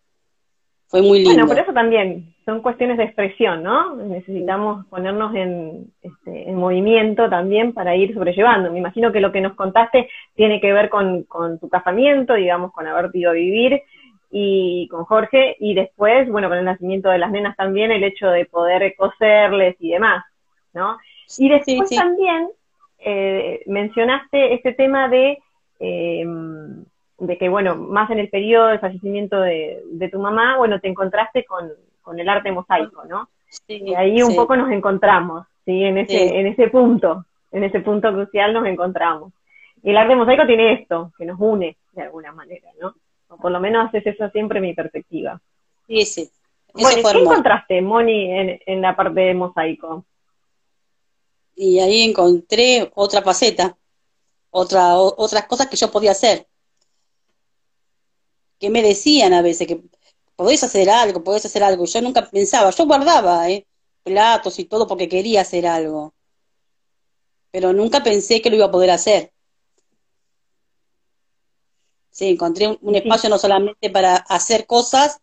Fue 0.89 1.01
muy 1.01 1.21
lindo. 1.21 1.31
Bueno, 1.31 1.47
por 1.47 1.59
eso 1.59 1.73
también 1.73 2.35
son 2.45 2.61
cuestiones 2.61 2.99
de 2.99 3.05
expresión, 3.05 3.63
¿no? 3.63 3.97
Necesitamos 3.97 4.85
ponernos 4.87 5.35
en, 5.35 5.91
este, 6.03 6.51
en 6.51 6.57
movimiento 6.57 7.31
también 7.31 7.73
para 7.73 7.97
ir 7.97 8.13
sobrellevando. 8.13 8.71
Me 8.71 8.79
imagino 8.79 9.13
que 9.13 9.21
lo 9.21 9.33
que 9.33 9.41
nos 9.41 9.55
contaste 9.55 10.09
tiene 10.35 10.61
que 10.61 10.73
ver 10.73 10.91
con, 10.91 11.23
con 11.23 11.59
tu 11.59 11.69
casamiento, 11.69 12.35
digamos, 12.35 12.73
con 12.73 12.87
haber 12.87 13.11
ido 13.15 13.31
a 13.31 13.35
vivir 13.35 13.83
y 14.31 14.89
con 14.89 15.05
Jorge, 15.05 15.57
y 15.61 15.75
después, 15.75 16.29
bueno, 16.31 16.49
con 16.49 16.57
el 16.57 16.65
nacimiento 16.65 17.11
de 17.11 17.19
las 17.19 17.31
nenas 17.31 17.55
también, 17.55 17.91
el 17.91 18.03
hecho 18.03 18.29
de 18.29 18.47
poder 18.47 18.95
coserles 18.97 19.77
y 19.79 19.91
demás, 19.91 20.25
¿no? 20.73 20.97
Y 21.37 21.49
después 21.51 21.91
también 21.91 22.49
eh, 22.99 23.63
mencionaste 23.67 24.55
este 24.55 24.73
tema 24.73 25.09
de 25.09 25.39
eh, 25.83 26.25
de 27.19 27.39
que, 27.39 27.49
bueno, 27.49 27.77
más 27.77 28.11
en 28.11 28.21
el 28.21 28.29
periodo 28.29 28.69
de 28.69 28.79
fallecimiento 28.79 29.41
de, 29.41 30.09
tu 30.11 30.19
mamá, 30.21 30.59
bueno, 30.59 30.81
te 30.81 30.89
encontraste 30.89 31.45
con, 31.45 32.19
el 32.19 32.29
arte 32.29 32.53
mosaico, 32.53 33.05
¿no? 33.05 33.29
y 33.69 33.95
ahí 33.95 34.23
un 34.23 34.35
poco 34.35 34.57
nos 34.57 34.71
encontramos, 34.71 35.47
¿sí? 35.65 35.83
En 35.85 35.99
ese, 35.99 36.39
en 36.39 36.47
ese 36.47 36.69
punto, 36.69 37.27
en 37.51 37.65
ese 37.65 37.81
punto 37.81 38.13
crucial 38.13 38.53
nos 38.55 38.67
encontramos. 38.67 39.33
Y 39.83 39.91
el 39.91 39.97
arte 39.97 40.17
mosaico 40.17 40.47
tiene 40.47 40.73
esto, 40.73 41.13
que 41.19 41.27
nos 41.27 41.39
une 41.39 41.77
de 41.93 42.03
alguna 42.03 42.33
manera, 42.33 42.71
¿no? 42.81 42.95
O 43.29 43.37
por 43.37 43.51
lo 43.53 43.61
menos 43.61 43.93
es 43.93 44.07
eso 44.07 44.31
siempre 44.31 44.61
mi 44.61 44.73
perspectiva. 44.73 45.41
Sí, 45.87 46.05
sí. 46.07 46.31
bueno, 46.73 47.09
¿qué 47.13 47.19
encontraste, 47.19 47.83
Moni, 47.83 48.33
en, 48.33 48.61
en 48.65 48.81
la 48.81 48.97
parte 48.97 49.21
de 49.21 49.35
mosaico? 49.35 50.05
Y 51.55 51.79
ahí 51.81 52.03
encontré 52.03 52.91
otra 52.95 53.23
faceta, 53.23 53.77
otra, 54.53 54.97
otras 54.99 55.47
cosas 55.47 55.67
que 55.67 55.77
yo 55.77 55.91
podía 55.91 56.13
hacer. 56.13 56.47
Que 58.61 58.71
me 58.71 58.83
decían 58.83 59.33
a 59.33 59.43
veces 59.43 59.67
que 59.67 59.83
podés 60.37 60.63
hacer 60.63 60.89
algo, 60.91 61.25
podés 61.25 61.45
hacer 61.47 61.65
algo. 61.65 61.87
Yo 61.87 62.01
nunca 62.01 62.31
pensaba, 62.31 62.71
yo 62.71 62.87
guardaba 62.87 63.51
¿eh? 63.51 63.67
platos 64.05 64.59
y 64.59 64.67
todo 64.67 64.87
porque 64.87 65.09
quería 65.09 65.41
hacer 65.41 65.67
algo. 65.67 66.15
Pero 67.51 67.73
nunca 67.73 68.03
pensé 68.03 68.41
que 68.41 68.51
lo 68.51 68.57
iba 68.57 68.67
a 68.67 68.71
poder 68.71 68.91
hacer. 68.91 69.33
Sí, 72.11 72.29
encontré 72.29 72.79
un, 72.81 72.95
espacio 72.95 73.31
no 73.31 73.39
solamente 73.39 73.89
para 73.89 74.17
hacer 74.17 74.67
cosas, 74.67 75.19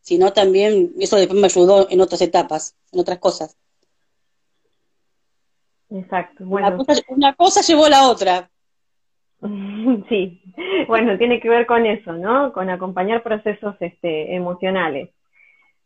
sino 0.00 0.32
también, 0.32 0.94
eso 0.98 1.16
después 1.16 1.40
me 1.40 1.46
ayudó 1.46 1.88
en 1.88 2.00
otras 2.00 2.20
etapas, 2.22 2.74
en 2.90 3.00
otras 3.00 3.18
cosas. 3.20 3.56
Exacto. 5.90 6.44
Bueno. 6.44 6.66
Una 6.66 6.76
cosa, 6.76 7.02
una 7.08 7.34
cosa 7.36 7.60
llevó 7.60 7.84
a 7.84 7.90
la 7.90 8.08
otra. 8.08 8.50
Sí, 10.08 10.42
bueno, 10.88 11.18
tiene 11.18 11.40
que 11.40 11.48
ver 11.48 11.66
con 11.66 11.86
eso, 11.86 12.12
¿no? 12.12 12.52
Con 12.52 12.70
acompañar 12.70 13.22
procesos 13.22 13.76
este, 13.80 14.34
emocionales. 14.34 15.10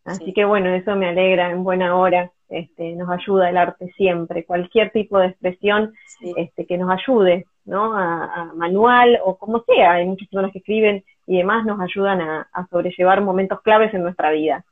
Así 0.04 0.32
que 0.32 0.44
bueno, 0.44 0.70
eso 0.70 0.96
me 0.96 1.08
alegra 1.08 1.50
en 1.50 1.64
buena 1.64 1.96
hora. 1.96 2.32
Este, 2.48 2.94
nos 2.94 3.10
ayuda 3.10 3.50
el 3.50 3.58
arte 3.58 3.92
siempre, 3.94 4.46
cualquier 4.46 4.90
tipo 4.90 5.18
de 5.18 5.26
expresión 5.26 5.92
este, 6.36 6.64
que 6.64 6.78
nos 6.78 6.90
ayude, 6.90 7.44
¿no? 7.66 7.92
A, 7.94 8.52
manual 8.54 9.18
o 9.22 9.36
como 9.36 9.62
sea. 9.64 9.92
Hay 9.92 10.06
muchas 10.06 10.28
personas 10.28 10.52
que 10.52 10.60
escriben 10.60 11.04
y 11.26 11.36
demás 11.36 11.66
nos 11.66 11.78
ayudan 11.78 12.22
a, 12.22 12.48
sobrellevar 12.70 13.20
momentos 13.20 13.60
claves 13.60 13.92
en 13.92 14.02
nuestra 14.02 14.30
vida. 14.30 14.64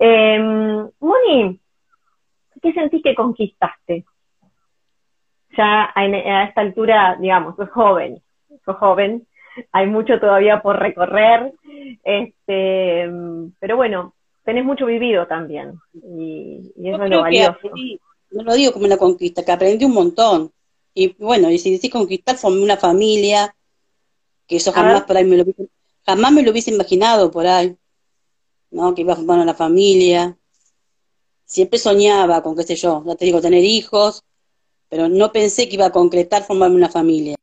Eh, 0.00 0.38
Moni, 0.98 1.60
¿qué 2.60 2.72
sentís 2.72 3.02
que 3.04 3.14
conquistaste? 3.14 4.04
Ya 5.56 5.92
a, 5.94 6.44
esta 6.44 6.60
altura, 6.60 7.16
digamos, 7.20 7.56
sos 7.56 7.70
joven, 7.70 8.22
sos 8.64 8.76
joven, 8.76 9.26
hay 9.72 9.86
mucho 9.86 10.20
todavía 10.20 10.60
por 10.62 10.78
recorrer, 10.78 11.52
este, 12.04 13.10
pero 13.58 13.76
bueno, 13.76 14.14
tenés 14.44 14.64
mucho 14.64 14.86
vivido 14.86 15.26
también, 15.26 15.74
y, 15.94 16.72
eso 16.84 17.04
es 17.04 17.10
lo 17.10 17.22
valioso. 17.22 17.58
no 18.30 18.42
lo 18.42 18.54
digo 18.54 18.72
como 18.72 18.86
una 18.86 18.98
conquista, 18.98 19.44
que 19.44 19.52
aprendí 19.52 19.84
un 19.84 19.94
montón. 19.94 20.50
Y 20.94 21.14
bueno, 21.18 21.50
y 21.50 21.58
si 21.58 21.70
decís 21.70 21.90
conquistar, 21.90 22.36
formé 22.36 22.62
una 22.62 22.78
familia, 22.78 23.54
que 24.46 24.56
eso 24.56 24.72
jamás 24.72 25.02
por 25.02 25.16
ahí 25.16 25.24
me 25.24 25.36
lo 25.36 25.44
jamás 26.06 26.32
me 26.32 26.42
lo 26.42 26.52
hubiese 26.52 26.70
imaginado 26.70 27.30
por 27.30 27.46
ahí, 27.46 27.76
¿no? 28.70 28.94
Que 28.94 29.02
iba 29.02 29.12
a 29.12 29.16
formar 29.16 29.40
una 29.40 29.54
familia. 29.54 30.38
Siempre 31.44 31.78
soñaba 31.78 32.42
con, 32.42 32.56
qué 32.56 32.62
sé 32.62 32.76
yo, 32.76 33.02
ya 33.04 33.16
te 33.16 33.24
digo, 33.24 33.40
tener 33.40 33.64
hijos, 33.64 34.24
pero 34.88 35.08
no 35.08 35.32
pensé 35.32 35.68
que 35.68 35.76
iba 35.76 35.86
a 35.86 35.92
concretar 35.92 36.42
formarme 36.44 36.76
una 36.76 36.88
familia. 36.88 37.36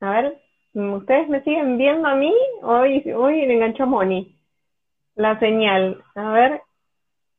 A 0.00 0.10
ver, 0.10 0.38
¿ustedes 0.74 1.28
me 1.28 1.42
siguen 1.42 1.78
viendo 1.78 2.06
a 2.06 2.14
mí? 2.14 2.32
Hoy, 2.62 3.02
hoy 3.12 3.46
me 3.46 3.54
enganchó 3.54 3.86
Moni. 3.86 4.38
La 5.14 5.38
señal. 5.40 6.02
A 6.14 6.32
ver. 6.32 6.62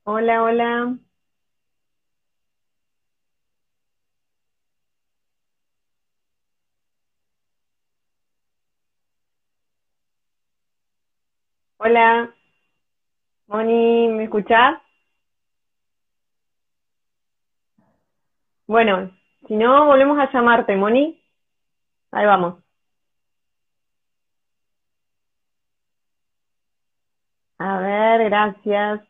Hola, 0.03 0.43
hola. 0.43 0.97
Hola. 11.85 12.33
Moni, 13.47 14.07
¿me 14.09 14.23
escuchás? 14.25 14.81
Bueno, 18.67 19.11
si 19.47 19.55
no, 19.55 19.85
volvemos 19.87 20.17
a 20.19 20.31
llamarte, 20.31 20.75
Moni. 20.75 21.21
Ahí 22.11 22.25
vamos. 22.25 22.63
A 27.59 27.79
ver, 27.79 28.23
gracias. 28.29 29.01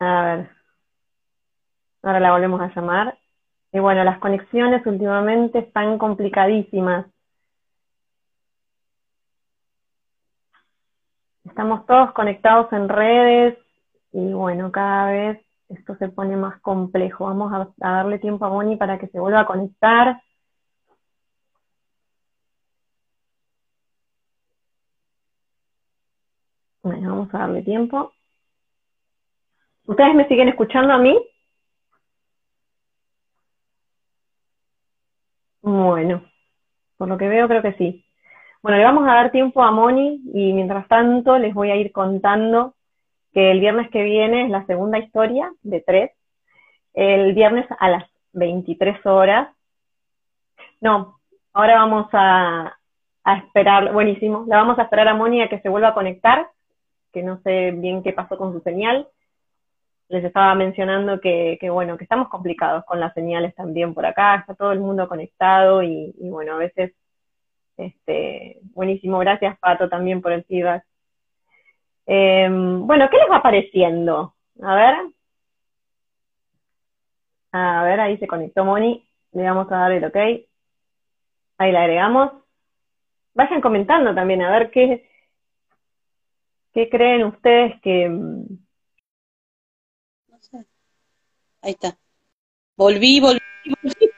A 0.00 0.22
ver. 0.24 0.50
Ahora 2.02 2.20
la 2.20 2.32
volvemos 2.32 2.60
a 2.60 2.74
llamar. 2.74 3.18
Y 3.72 3.78
bueno, 3.80 4.04
las 4.04 4.18
conexiones 4.18 4.86
últimamente 4.86 5.60
están 5.60 5.98
complicadísimas. 5.98 7.06
Estamos 11.54 11.86
todos 11.86 12.12
conectados 12.14 12.72
en 12.72 12.88
redes 12.88 13.56
y 14.12 14.32
bueno, 14.32 14.72
cada 14.72 15.12
vez 15.12 15.40
esto 15.68 15.94
se 15.98 16.08
pone 16.08 16.36
más 16.36 16.60
complejo. 16.60 17.26
Vamos 17.26 17.52
a, 17.52 17.72
darle 17.78 18.18
tiempo 18.18 18.44
a 18.44 18.48
Bonnie 18.48 18.76
para 18.76 18.98
que 18.98 19.06
se 19.06 19.20
vuelva 19.20 19.42
a 19.42 19.46
conectar. 19.46 20.20
Bueno, 26.82 27.10
vamos 27.10 27.32
a 27.34 27.38
darle 27.38 27.62
tiempo. 27.62 28.12
¿Ustedes 29.86 30.14
me 30.16 30.26
siguen 30.26 30.48
escuchando 30.48 30.92
a 30.92 30.98
mí? 30.98 31.16
Bueno, 35.62 36.24
por 36.96 37.08
lo 37.08 37.16
que 37.16 37.28
veo 37.28 37.46
creo 37.46 37.62
que 37.62 37.74
sí. 37.74 38.03
Bueno, 38.64 38.78
le 38.78 38.84
vamos 38.84 39.06
a 39.06 39.12
dar 39.12 39.30
tiempo 39.30 39.62
a 39.62 39.70
Moni 39.70 40.22
y 40.32 40.54
mientras 40.54 40.88
tanto 40.88 41.36
les 41.36 41.52
voy 41.52 41.70
a 41.70 41.76
ir 41.76 41.92
contando 41.92 42.74
que 43.34 43.50
el 43.50 43.60
viernes 43.60 43.90
que 43.90 44.02
viene 44.02 44.44
es 44.44 44.50
la 44.50 44.64
segunda 44.64 44.98
historia 44.98 45.52
de 45.60 45.82
tres. 45.82 46.12
El 46.94 47.34
viernes 47.34 47.66
a 47.78 47.90
las 47.90 48.04
23 48.32 49.04
horas. 49.04 49.54
No, 50.80 51.18
ahora 51.52 51.74
vamos 51.74 52.06
a, 52.14 52.74
esperar, 53.36 53.92
buenísimo, 53.92 54.46
la 54.48 54.56
vamos 54.56 54.78
a 54.78 54.84
esperar 54.84 55.08
a 55.08 55.14
Moni 55.14 55.42
a 55.42 55.50
que 55.50 55.60
se 55.60 55.68
vuelva 55.68 55.88
a 55.88 55.94
conectar, 55.94 56.48
que 57.12 57.22
no 57.22 57.42
sé 57.42 57.72
bien 57.72 58.02
qué 58.02 58.14
pasó 58.14 58.38
con 58.38 58.54
su 58.54 58.60
señal 58.60 59.06
les 60.08 60.24
estaba 60.24 60.54
mencionando 60.54 61.20
que, 61.20 61.58
bueno, 61.70 61.96
que 61.96 62.04
estamos 62.04 62.28
complicados 62.28 62.84
con 62.84 63.00
las 63.00 63.12
señales 63.14 63.54
también 63.54 63.94
por 63.94 64.06
acá, 64.06 64.36
está 64.36 64.54
todo 64.54 64.72
el 64.72 64.80
mundo 64.80 65.08
conectado 65.08 65.82
y, 65.82 66.14
bueno, 66.20 66.54
a 66.54 66.58
veces, 66.58 66.94
este, 67.76 68.60
buenísimo, 68.74 69.18
gracias 69.18 69.58
Pato 69.58 69.88
también 69.88 70.20
por 70.22 70.32
el 70.32 70.44
feedback. 70.44 70.84
Em, 72.06 72.86
bueno, 72.86 73.08
¿qué 73.10 73.18
les 73.18 73.30
va 73.30 73.36
apareciendo? 73.36 74.34
A 74.62 74.74
ver. 74.74 74.94
A 77.52 77.84
ver, 77.84 78.00
ahí 78.00 78.18
se 78.18 78.26
conectó 78.26 78.64
Moni, 78.64 79.08
le 79.32 79.42
vamos 79.44 79.70
a 79.70 79.76
dar 79.76 79.92
el 79.92 80.04
ok. 80.04 80.16
Ahí 81.58 81.72
la 81.72 81.80
agregamos. 81.80 82.32
Vayan 83.34 83.60
comentando 83.60 84.14
también, 84.14 84.42
a 84.42 84.50
ver 84.50 84.70
qué, 84.70 85.08
qué 86.72 86.88
creen 86.88 87.24
ustedes 87.24 87.80
que, 87.80 88.10
Ahí 91.64 91.72
está. 91.72 91.96
Volví, 92.76 93.20
volví, 93.20 93.40
volví. 93.64 94.10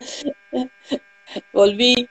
volví. 1.52 2.08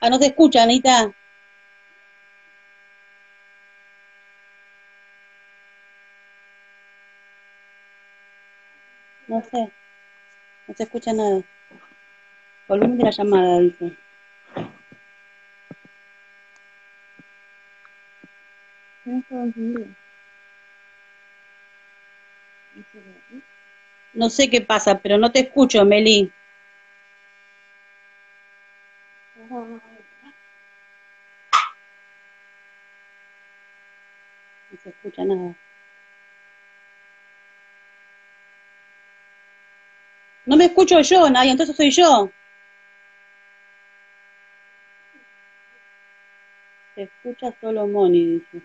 Ah, 0.00 0.08
no 0.10 0.18
te 0.18 0.26
escucha, 0.26 0.62
Anita. 0.62 1.12
No 9.28 9.42
sé. 9.42 9.72
No 10.68 10.74
se 10.74 10.84
escucha 10.84 11.12
nada. 11.12 11.44
Volvemos 12.68 12.98
de 12.98 13.04
la 13.04 13.10
llamada, 13.10 13.58
dice. 13.60 13.98
Sé 24.30 24.48
qué 24.48 24.62
pasa, 24.62 24.98
pero 24.98 25.18
no 25.18 25.30
te 25.30 25.40
escucho, 25.40 25.84
Meli. 25.84 26.32
No 29.38 29.80
se 34.82 34.88
escucha 34.88 35.24
nada. 35.24 35.54
No 40.46 40.56
me 40.56 40.64
escucho 40.66 41.00
yo, 41.00 41.28
nadie, 41.28 41.50
entonces 41.50 41.76
soy 41.76 41.90
yo. 41.90 42.30
Se 46.94 47.02
escucha 47.02 47.52
solo 47.60 47.86
Moni, 47.86 48.26
dice. 48.26 48.62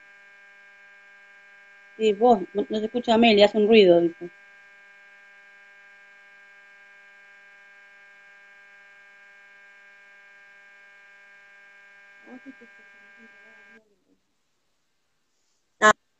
Sí, 1.97 2.13
vos, 2.13 2.43
no, 2.53 2.65
se 2.69 2.85
escucha 2.85 3.15
Amelia, 3.15 3.45
hace 3.45 3.57
un 3.57 3.67
ruido, 3.67 3.99
dice. 4.01 4.29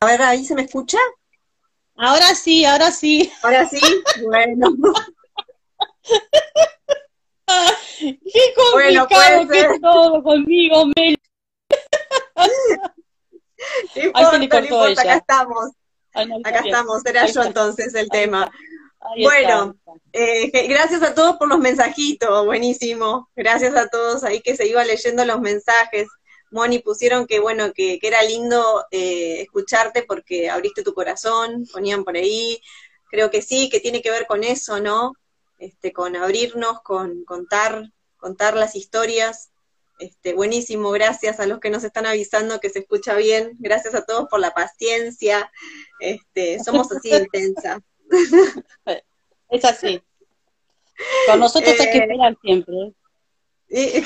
A 0.02 0.06
ver, 0.06 0.22
ahí 0.22 0.44
se 0.44 0.56
me 0.56 0.64
escucha. 0.64 0.98
Ahora 1.96 2.34
sí, 2.34 2.66
ahora 2.66 2.92
sí. 2.92 3.32
Ahora 3.44 3.68
sí, 3.68 3.80
bueno. 4.24 4.74
Qué 8.00 8.54
complicado 8.56 9.48
que 9.48 9.60
es 9.60 9.82
todo 9.82 10.24
conmigo, 10.24 10.86
Meli. 10.96 11.18
No 13.96 14.40
acá 14.88 15.16
estamos. 15.18 15.70
acá 16.44 16.60
estamos, 16.66 17.06
era 17.06 17.28
yo 17.28 17.44
entonces 17.44 17.94
el 17.94 18.10
tema. 18.10 18.52
Bueno, 19.22 19.76
eh, 20.14 20.68
gracias 20.68 21.02
a 21.04 21.14
todos 21.14 21.38
por 21.38 21.48
los 21.48 21.60
mensajitos, 21.60 22.46
buenísimo. 22.46 23.30
Gracias 23.36 23.76
a 23.76 23.88
todos 23.88 24.24
ahí 24.24 24.42
que 24.42 24.56
se 24.56 24.68
iba 24.68 24.84
leyendo 24.84 25.26
los 25.26 25.42
mensajes. 25.42 26.08
Moni 26.52 26.80
pusieron 26.80 27.28
que 27.28 27.40
bueno, 27.40 27.74
que, 27.74 28.00
era 28.02 28.22
lindo 28.24 28.86
eh, 28.92 29.42
escucharte 29.42 30.04
porque 30.04 30.50
abriste 30.50 30.84
tu 30.84 30.94
corazón, 30.94 31.66
ponían 31.72 32.04
por 32.04 32.16
ahí. 32.16 32.62
Creo 33.10 33.32
que 33.32 33.42
sí, 33.42 33.70
que 33.70 33.80
tiene 33.80 34.02
que 34.02 34.12
ver 34.12 34.28
con 34.28 34.44
eso, 34.44 34.80
¿no? 34.80 35.14
Este, 35.58 35.94
con 35.94 36.16
abrirnos, 36.16 36.82
con 36.82 37.24
contar, 37.26 37.92
contar 38.18 38.56
las 38.56 38.76
historias 38.76 39.52
este, 40.02 40.34
buenísimo, 40.34 40.90
gracias 40.90 41.40
a 41.40 41.46
los 41.46 41.60
que 41.60 41.70
nos 41.70 41.84
están 41.84 42.08
avisando 42.08 42.60
que 42.60 42.72
se 42.72 42.80
escucha 42.80 43.16
bien, 43.16 43.52
gracias 43.60 43.94
a 43.94 44.04
todos 44.04 44.28
por 44.30 44.40
la 44.40 44.50
paciencia, 44.50 45.52
este, 46.00 46.58
somos 46.64 46.92
así 46.92 47.14
intensa. 47.14 47.80
Es 49.50 49.66
así. 49.66 50.02
Con 51.28 51.40
nosotros 51.40 51.78
hay 51.78 51.92
que 51.92 51.98
eh, 51.98 52.02
esperar 52.04 52.38
siempre. 52.42 52.94
¿eh? 53.70 54.04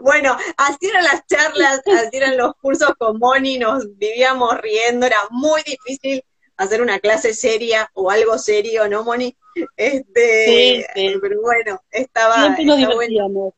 Bueno, 0.00 0.36
así 0.56 0.86
eran 0.86 1.02
las 1.02 1.26
charlas, 1.26 1.80
así 1.86 2.16
eran 2.16 2.36
los 2.36 2.54
cursos 2.54 2.92
con 2.98 3.18
Moni, 3.18 3.58
nos 3.58 3.98
vivíamos 3.98 4.56
riendo, 4.60 5.06
era 5.06 5.16
muy 5.30 5.60
difícil 5.62 6.22
hacer 6.56 6.80
una 6.82 7.00
clase 7.00 7.34
seria 7.34 7.90
o 7.94 8.10
algo 8.10 8.38
serio, 8.38 8.88
¿no, 8.88 9.02
Moni? 9.02 9.36
Este, 9.76 10.86
pero 10.94 11.40
bueno, 11.40 11.80
estaba. 11.90 12.34
Siempre 12.34 12.64
nos 12.64 12.76
divertíamos. 12.76 13.54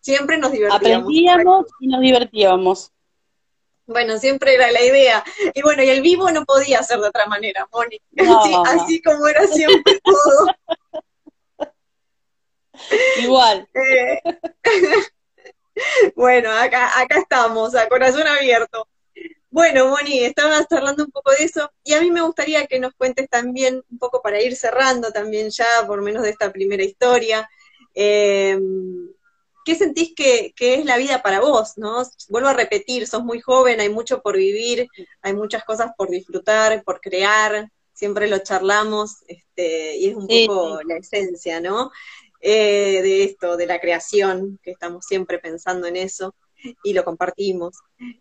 Siempre 0.00 0.38
nos 0.38 0.52
divertíamos. 0.52 0.80
Aprendíamos 0.80 1.66
y 1.80 1.86
nos 1.86 2.00
divertíamos. 2.00 2.92
Bueno, 3.86 4.18
siempre 4.18 4.54
era 4.54 4.70
la 4.70 4.82
idea. 4.82 5.24
Y 5.52 5.62
bueno, 5.62 5.82
y 5.82 5.90
el 5.90 6.00
vivo 6.00 6.30
no 6.30 6.44
podía 6.44 6.82
ser 6.82 7.00
de 7.00 7.08
otra 7.08 7.26
manera, 7.26 7.68
Moni. 7.72 8.00
Así, 8.66 9.02
como 9.02 9.26
era 9.26 9.46
siempre 9.46 10.00
todo. 10.04 10.46
Igual. 13.18 13.68
Eh, 13.74 14.20
bueno, 16.16 16.50
acá, 16.50 16.98
acá 16.98 17.18
estamos, 17.18 17.74
a 17.74 17.88
corazón 17.88 18.26
abierto. 18.26 18.88
Bueno, 19.50 19.86
Moni, 19.88 20.24
estabas 20.24 20.66
hablando 20.72 21.04
un 21.04 21.12
poco 21.12 21.30
de 21.30 21.44
eso 21.44 21.70
y 21.84 21.92
a 21.92 22.00
mí 22.00 22.10
me 22.10 22.22
gustaría 22.22 22.66
que 22.66 22.80
nos 22.80 22.92
cuentes 22.94 23.28
también, 23.28 23.84
un 23.88 23.98
poco 23.98 24.20
para 24.20 24.42
ir 24.42 24.56
cerrando 24.56 25.12
también 25.12 25.50
ya, 25.50 25.66
por 25.86 26.02
menos 26.02 26.24
de 26.24 26.30
esta 26.30 26.50
primera 26.50 26.82
historia, 26.82 27.48
eh, 27.94 28.58
¿qué 29.64 29.74
sentís 29.74 30.14
que, 30.14 30.52
es 30.58 30.84
la 30.84 30.96
vida 30.96 31.22
para 31.22 31.40
vos? 31.40 31.74
¿no? 31.76 32.02
Vuelvo 32.28 32.48
a 32.48 32.54
repetir, 32.54 33.06
sos 33.06 33.24
muy 33.24 33.40
joven, 33.40 33.80
hay 33.80 33.88
mucho 33.88 34.22
por 34.22 34.36
vivir, 34.36 34.88
hay 35.22 35.34
muchas 35.34 35.64
cosas 35.64 35.92
por 35.96 36.10
disfrutar, 36.10 36.82
por 36.84 37.00
crear, 37.00 37.70
siempre 37.92 38.28
lo 38.28 38.38
charlamos 38.38 39.24
este, 39.28 39.96
y 39.96 40.08
es 40.08 40.16
un 40.16 40.26
poco 40.26 40.80
la 40.82 40.96
esencia, 40.96 41.60
¿no? 41.60 41.90
Eh, 42.40 43.00
de 43.02 43.24
esto, 43.24 43.56
de 43.56 43.66
la 43.66 43.80
creación, 43.80 44.58
que 44.62 44.72
estamos 44.72 45.06
siempre 45.06 45.38
pensando 45.38 45.86
en 45.86 45.96
eso 45.96 46.34
y 46.82 46.92
lo 46.92 47.04
compartimos. 47.04 47.78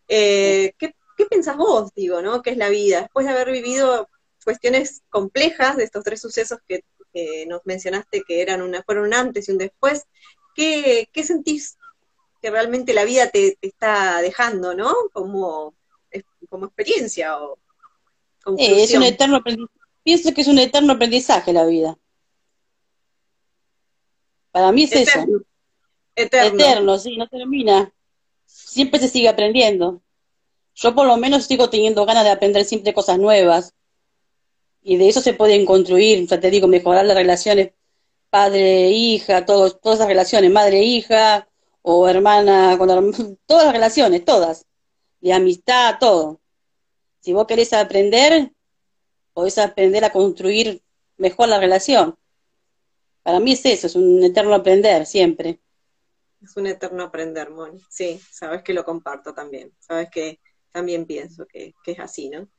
Eh, 0.08 0.73
¿qué, 0.77 0.95
¿qué 1.17 1.25
pensás 1.25 1.58
vos, 1.58 1.91
digo, 1.93 2.21
no? 2.21 2.41
¿Qué 2.41 2.51
es 2.51 2.58
la 2.58 2.69
vida? 2.69 3.01
Después 3.01 3.25
de 3.25 3.34
haber 3.34 3.51
vivido 3.51 4.08
cuestiones 4.43 5.01
complejas 5.10 5.77
de 5.77 5.84
estos 5.84 6.03
tres 6.03 6.21
sucesos 6.21 6.60
que, 6.67 6.84
nos 7.47 7.62
mencionaste 7.65 8.23
que 8.27 8.41
eran 8.41 8.63
una, 8.63 8.82
fueron 8.82 9.06
un 9.06 9.13
antes 9.13 9.47
y 9.47 9.51
un 9.51 9.60
después. 9.60 10.06
¿Qué, 10.56 11.10
qué 11.12 11.24
sentís 11.24 11.78
que 12.42 12.52
realmente 12.52 12.94
la 12.94 13.06
vida 13.06 13.30
te, 13.30 13.58
está 13.62 14.22
dejando, 14.22 14.74
¿no? 14.74 14.94
Como, 15.13 15.74
como 16.50 16.66
experiencia 16.66 17.42
o 17.42 17.58
es 18.58 18.94
un 18.94 19.04
eterno 19.04 19.42
Pienso 20.04 20.34
que 20.34 20.42
es 20.42 20.48
un 20.48 20.60
eterno 20.60 20.94
aprendizaje 20.94 21.54
la 21.54 21.66
vida. 21.66 21.98
Para 24.52 24.74
mí 24.74 24.84
es 24.84 24.92
eso. 24.92 25.20
Eterno. 26.13 26.60
Eterno, 26.60 27.00
sí, 27.00 27.16
no 27.16 27.28
termina. 27.30 27.94
Siempre 28.46 29.00
se 29.00 29.08
sigue 29.08 29.30
aprendiendo. 29.30 30.02
Yo 30.76 30.94
por 30.94 31.08
lo 31.08 31.16
menos 31.16 31.46
sigo 31.46 31.70
teniendo 31.70 32.06
ganas 32.06 32.26
de 32.26 32.32
aprender 32.32 32.66
siempre 32.66 32.94
cosas 32.94 33.18
nuevas. 33.18 33.74
Y 34.82 34.98
de 34.98 35.08
eso 35.08 35.22
se 35.22 35.34
pueden 35.34 35.66
construir, 35.66 36.26
o 36.26 36.28
sea, 36.28 36.42
te 36.42 36.52
digo, 36.52 36.68
mejorar 36.68 37.06
las 37.06 37.16
relaciones 37.16 37.72
padre-hija, 38.34 39.46
todas 39.46 39.78
esas 39.84 40.08
relaciones, 40.08 40.50
madre-hija, 40.50 41.48
o 41.84 42.10
hermana 42.10 42.76
con 42.80 42.88
todas 43.46 43.65
las 43.65 43.74
relaciones, 43.74 44.26
todas, 44.26 44.65
de 45.22 45.34
amistad, 45.34 45.98
todo. 46.00 46.41
Si 47.19 47.32
vos 47.32 47.46
querés 47.46 47.72
aprender, 47.74 48.52
podés 49.34 49.60
aprender 49.60 50.04
a 50.04 50.12
construir 50.12 50.82
mejor 51.17 51.48
la 51.48 51.60
relación. 51.60 52.17
Para 53.22 53.39
mí 53.39 53.52
es 53.52 53.63
eso, 53.67 53.86
es 53.86 53.96
un 53.96 54.24
eterno 54.24 54.56
aprender, 54.56 55.06
siempre. 55.06 55.60
Es 56.41 56.58
un 56.58 56.65
eterno 56.65 57.04
aprender, 57.04 57.52
Moni. 57.52 57.80
Sí, 57.88 58.19
sabes 58.32 58.63
que 58.63 58.74
lo 58.74 58.84
comparto 58.84 59.36
también. 59.36 59.72
Sabes 59.78 60.10
que 60.10 60.39
también 60.72 61.06
pienso 61.06 61.46
que, 61.46 61.76
es 61.86 62.00
así, 62.00 62.30
¿no? 62.30 62.50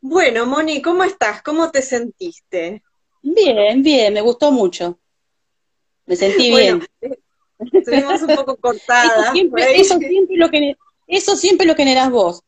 Bueno, 0.00 0.46
Moni, 0.46 0.82
¿cómo 0.82 1.04
estás? 1.04 1.42
¿Cómo 1.42 1.70
te 1.70 1.80
sentiste? 1.80 2.82
Bien, 3.22 3.82
bien, 3.82 4.14
me 4.14 4.20
gustó 4.20 4.50
mucho. 4.52 4.98
Me 6.06 6.16
sentí 6.16 6.50
bien. 6.50 6.86
Estuvimos 7.72 8.22
un 8.22 8.34
poco 8.34 8.56
cortadas. 8.60 9.12
Eso 9.24 9.32
siempre, 9.32 9.80
eso 9.80 9.98
siempre, 9.98 10.36
lo 10.36 10.50
que, 10.50 10.76
eso 11.06 11.36
siempre 11.36 11.66
lo 11.66 11.74
generás 11.74 12.10
vos. 12.10 12.42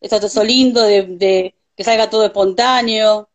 Eso, 0.00 0.44
lindo 0.44 0.82
de, 0.82 1.54
que 1.76 1.84
salga 1.84 2.10
todo 2.10 2.24
espontáneo. 2.24 3.28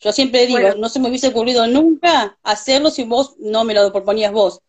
Yo 0.00 0.12
siempre 0.12 0.46
digo, 0.46 0.74
no 0.78 0.88
se 0.88 0.98
me 0.98 1.08
hubiese 1.08 1.28
ocurrido 1.28 1.66
nunca 1.66 2.38
hacerlo 2.42 2.90
si 2.90 3.04
vos 3.04 3.36
no 3.38 3.64
me 3.64 3.74
lo 3.74 3.92
proponías 3.92 4.32
vos, 4.32 4.60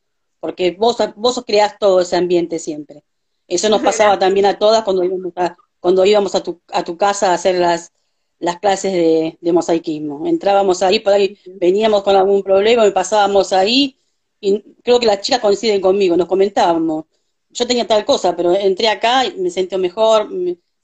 porque 0.42 0.72
vos, 0.72 0.98
vos 1.16 1.42
creás 1.48 1.78
todo 1.80 2.02
ese 2.02 2.18
ambiente 2.18 2.60
siempre. 2.60 3.06
Eso 3.48 3.70
nos 3.70 3.82
pasaba 3.82 4.20
también 4.20 4.46
a 4.46 4.60
todas 4.60 4.84
cuando 4.84 5.04
íbamos 5.04 5.32
a, 5.38 5.56
cuando 5.80 6.06
íbamos 6.06 6.36
a 6.36 6.44
tu, 6.44 6.62
a 6.68 6.84
tu 6.84 6.98
casa 6.98 7.32
a 7.32 7.34
hacer 7.36 7.56
las, 7.56 7.92
las 8.42 8.60
clases 8.60 8.92
de, 8.92 9.38
de 9.40 9.54
mosaicismo. 9.54 10.28
Entrábamos 10.28 10.82
ahí, 10.84 11.00
por 11.00 11.14
ahí 11.14 11.38
veníamos 11.46 12.04
con 12.04 12.16
algún 12.16 12.44
problema 12.44 12.86
y 12.86 12.92
pasábamos 12.92 13.54
ahí 13.54 13.98
y 14.40 14.62
creo 14.84 15.00
que 15.00 15.06
las 15.06 15.22
chicas 15.22 15.40
coinciden 15.40 15.80
conmigo, 15.80 16.18
nos 16.18 16.28
comentábamos, 16.28 17.06
yo 17.52 17.68
tenía 17.68 17.86
tal 17.86 18.04
cosa, 18.04 18.36
pero 18.36 18.54
entré 18.54 18.90
acá 18.90 19.26
y 19.26 19.40
me 19.40 19.52
sentí 19.52 19.78
mejor, 19.78 20.30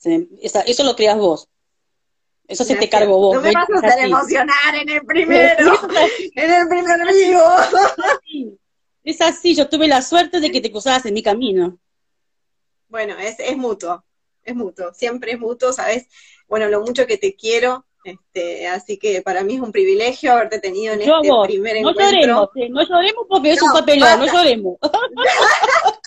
eso 0.03 0.83
lo 0.83 0.95
creas 0.95 1.17
vos. 1.17 1.49
Eso 2.47 2.63
se 2.63 2.77
te 2.77 2.87
cargo 2.87 3.17
vos. 3.17 3.35
No 3.35 3.41
me 3.41 3.51
vas 3.51 3.69
a 3.69 3.87
hacer 3.87 4.05
emocionar 4.05 4.75
en 4.81 4.87
el 4.87 5.01
primero, 5.01 5.73
en 6.35 6.53
el 6.53 6.67
primer 6.69 7.13
vivo. 7.13 7.43
Es 9.03 9.19
así, 9.19 9.53
yo 9.53 9.67
tuve 9.67 9.87
la 9.87 10.01
suerte 10.01 10.39
de 10.39 10.49
que 10.49 10.61
te 10.61 10.71
cruzaras 10.71 11.05
en 11.05 11.13
mi 11.13 11.23
camino. 11.23 11.77
Bueno, 12.87 13.17
es, 13.17 13.37
es 13.39 13.57
mutuo, 13.57 14.01
es 14.43 14.55
mutuo, 14.55 14.93
siempre 14.93 15.33
es 15.33 15.39
mutuo, 15.39 15.73
¿sabes? 15.73 16.07
Bueno, 16.47 16.67
lo 16.67 16.81
mucho 16.81 17.05
que 17.05 17.17
te 17.17 17.35
quiero, 17.35 17.85
este, 18.03 18.67
así 18.67 18.97
que 18.97 19.21
para 19.21 19.43
mí 19.43 19.55
es 19.55 19.61
un 19.61 19.71
privilegio 19.73 20.31
haberte 20.31 20.59
tenido 20.59 20.93
en 20.93 21.01
este 21.01 21.13
primer 21.45 21.81
no 21.81 21.91
Lloremos, 21.91 22.49
no 22.69 22.83
lloremos 22.83 23.25
porque 23.27 23.51
es 23.51 23.61
un 23.61 23.73
papelón, 23.73 24.19
no 24.19 24.25
lloremos. 24.27 24.77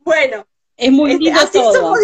bueno. 0.00 0.46
Es 0.76 0.92
muy 0.92 1.12
este, 1.12 1.24
lindo 1.24 1.40
todo. 1.50 1.94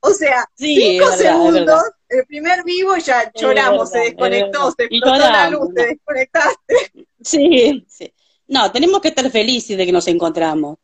o 0.00 0.10
sea, 0.10 0.44
cinco 0.56 1.12
segundos, 1.12 1.84
el 2.08 2.26
primer 2.26 2.64
vivo 2.64 2.96
ya 2.96 3.30
lloramos, 3.32 3.90
se 3.90 4.00
desconectó, 4.00 4.72
se 4.72 4.86
explotó 4.86 5.16
la 5.16 5.50
luz, 5.50 5.72
te 5.72 5.86
desconectaste. 5.86 6.74
Sí, 7.22 7.86
sí. 7.88 8.12
No, 8.48 8.72
tenemos 8.72 9.00
que 9.00 9.08
estar 9.08 9.30
felices 9.30 9.78
de 9.78 9.86
que 9.86 9.92
nos 9.92 10.08
encontramos. 10.08 10.78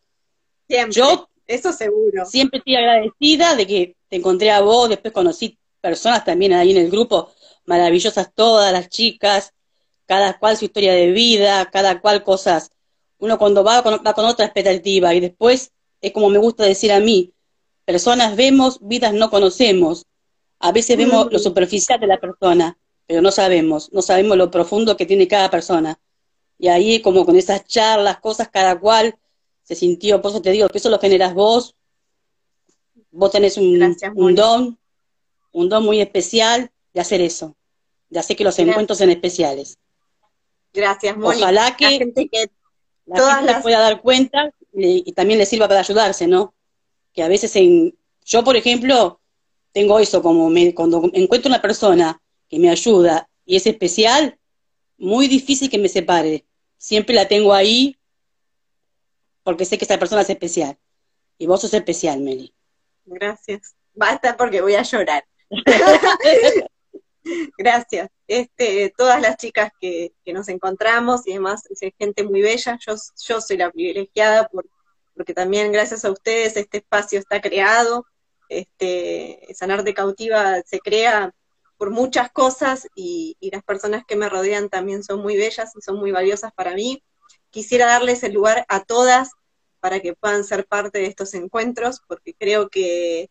Siempre. 0.69 0.95
Yo 0.95 1.29
eso 1.47 1.73
seguro. 1.73 2.25
Siempre 2.27 2.59
estoy 2.59 2.77
agradecida 2.77 3.55
de 3.55 3.67
que 3.67 3.97
te 4.09 4.17
encontré 4.17 4.51
a 4.51 4.61
vos, 4.61 4.89
después 4.89 5.13
conocí 5.13 5.59
personas 5.81 6.25
también 6.25 6.53
ahí 6.53 6.73
en 6.73 6.79
el 6.79 6.91
grupo, 6.91 7.31
maravillosas 7.65 8.33
todas 8.35 8.73
las 8.73 8.89
chicas, 8.89 9.53
cada 10.07 10.39
cual 10.39 10.57
su 10.57 10.65
historia 10.65 10.93
de 10.93 11.13
vida, 11.13 11.69
cada 11.71 12.01
cual 12.01 12.25
cosas. 12.25 12.71
Uno 13.19 13.39
cuando 13.39 13.65
va 13.65 13.83
con, 13.83 14.01
va 14.07 14.15
con 14.15 14.25
otra 14.25 14.47
expectativa 14.47 15.15
y 15.15 15.21
después 15.21 15.73
es 16.01 16.13
como 16.13 16.31
me 16.31 16.39
gusta 16.39 16.65
decir 16.65 16.93
a 16.93 17.01
mí, 17.01 17.33
personas 17.85 18.37
vemos, 18.37 18.79
vidas 18.83 19.15
no 19.15 19.31
conocemos. 19.31 20.07
A 20.59 20.73
veces 20.73 20.97
vemos 20.97 21.31
lo 21.31 21.39
mm. 21.39 21.43
superficial 21.43 22.01
de 22.01 22.07
la 22.07 22.19
persona, 22.19 22.79
pero 23.07 23.23
no 23.23 23.31
sabemos, 23.31 23.93
no 23.93 24.03
sabemos 24.03 24.37
lo 24.37 24.51
profundo 24.51 24.97
que 24.97 25.07
tiene 25.07 25.29
cada 25.29 25.51
persona. 25.51 25.99
Y 26.59 26.69
ahí 26.69 27.01
como 27.01 27.25
con 27.25 27.37
esas 27.37 27.65
charlas, 27.67 28.19
cosas, 28.21 28.49
cada 28.49 28.79
cual 28.79 29.17
se 29.67 29.75
sintió, 29.75 30.23
por 30.23 30.31
eso 30.31 30.41
te 30.41 30.53
digo 30.53 30.69
que 30.69 30.79
eso 30.79 30.89
lo 30.89 31.01
generas 31.01 31.35
vos, 31.35 31.75
vos 33.11 33.33
tenés 33.33 33.57
un, 33.57 33.79
don, 34.37 34.79
un 35.51 35.69
don 35.69 35.85
muy 35.85 36.01
especial 36.01 36.71
de 36.95 37.01
hacer 37.01 37.21
eso, 37.21 37.57
de 38.09 38.21
hacer 38.21 38.37
que 38.37 38.45
los 38.45 38.57
encuentros 38.61 38.99
sean 38.99 39.11
especiales. 39.11 39.79
Gracias, 40.73 41.17
Ojalá 41.21 41.77
que 41.77 41.85
la 41.85 41.91
gente, 41.91 42.29
que 42.29 42.47
la 43.07 43.37
gente 43.37 43.55
pueda 43.61 43.81
dar 43.81 44.01
cuenta 44.03 44.55
y, 44.73 45.11
también 45.13 45.41
le 45.41 45.47
sirva 45.47 45.67
para 45.67 45.81
ayudarse, 45.81 46.29
¿no? 46.29 46.55
Que 47.13 47.25
a 47.25 47.29
veces 47.29 47.57
en, 47.57 47.99
yo 48.25 48.45
por 48.45 48.55
ejemplo, 48.55 49.21
tengo 49.73 49.99
eso 49.99 50.23
como 50.23 50.49
me, 50.49 50.75
cuando 50.77 51.11
encuentro 51.13 51.49
una 51.49 51.61
persona 51.61 52.23
que 52.49 52.61
me 52.61 52.71
ayuda 52.71 53.29
y 53.45 53.57
es 53.57 53.67
especial, 53.67 54.39
muy 54.97 55.27
difícil 55.27 55.69
que 55.69 55.79
me 55.79 55.89
separe. 55.89 56.45
Siempre 56.79 57.17
la 57.17 57.27
tengo 57.27 57.53
ahí 57.53 57.96
porque 59.47 59.65
sé 59.65 59.79
que 59.79 59.85
esta 59.85 60.01
persona 60.01 60.23
es 60.23 60.31
especial. 60.31 60.77
Y 61.39 61.47
vos 61.47 61.61
sos 61.61 61.73
especial, 61.73 62.21
Meli. 62.21 62.53
Gracias. 63.05 63.77
Basta 63.95 64.37
porque 64.37 64.61
voy 64.61 64.75
a 64.75 64.83
llorar. 64.83 65.25
Gracias. 67.57 68.11
Este, 68.27 68.93
todas 68.97 69.23
las 69.23 69.37
chicas 69.37 69.71
que, 69.81 70.13
nos 70.27 70.49
encontramos 70.49 71.29
y 71.29 71.35
demás, 71.35 71.63
es 71.71 71.79
gente 71.97 72.25
muy 72.25 72.43
bella. 72.43 72.77
Yo, 72.85 72.97
yo 73.25 73.41
soy 73.41 73.57
la 73.57 73.71
privilegiada 73.71 74.49
por, 74.49 74.67
porque 75.15 75.33
también 75.33 75.71
gracias 75.71 76.05
a 76.05 76.11
ustedes 76.11 76.57
este 76.57 76.79
espacio 76.79 77.21
está 77.21 77.41
creado. 77.41 78.05
Este, 78.49 79.47
Sanarte 79.55 79.95
Cautiva 79.95 80.61
se 80.63 80.81
crea 80.81 81.33
por 81.77 81.91
muchas 81.91 82.33
cosas 82.33 82.89
y, 82.97 83.37
y 83.39 83.53
las 83.53 83.63
personas 83.63 84.05
que 84.09 84.17
me 84.17 84.29
rodean 84.29 84.71
también 84.71 85.05
son 85.05 85.23
muy 85.23 85.37
bellas 85.37 85.71
y 85.77 85.83
son 85.83 86.01
muy 86.01 86.11
valiosas 86.11 86.53
para 86.53 86.75
mí 86.75 87.01
quisiera 87.51 87.87
darles 87.87 88.23
el 88.23 88.33
lugar 88.33 88.65
a 88.69 88.85
todas 88.85 89.31
para 89.81 90.01
que 90.01 90.15
puedan 90.15 90.45
ser 90.45 90.67
parte 90.67 90.99
de 90.99 91.07
estos 91.07 91.35
encuentros, 91.35 92.01
porque 92.07 92.35
creo 92.35 92.69
que, 92.69 93.31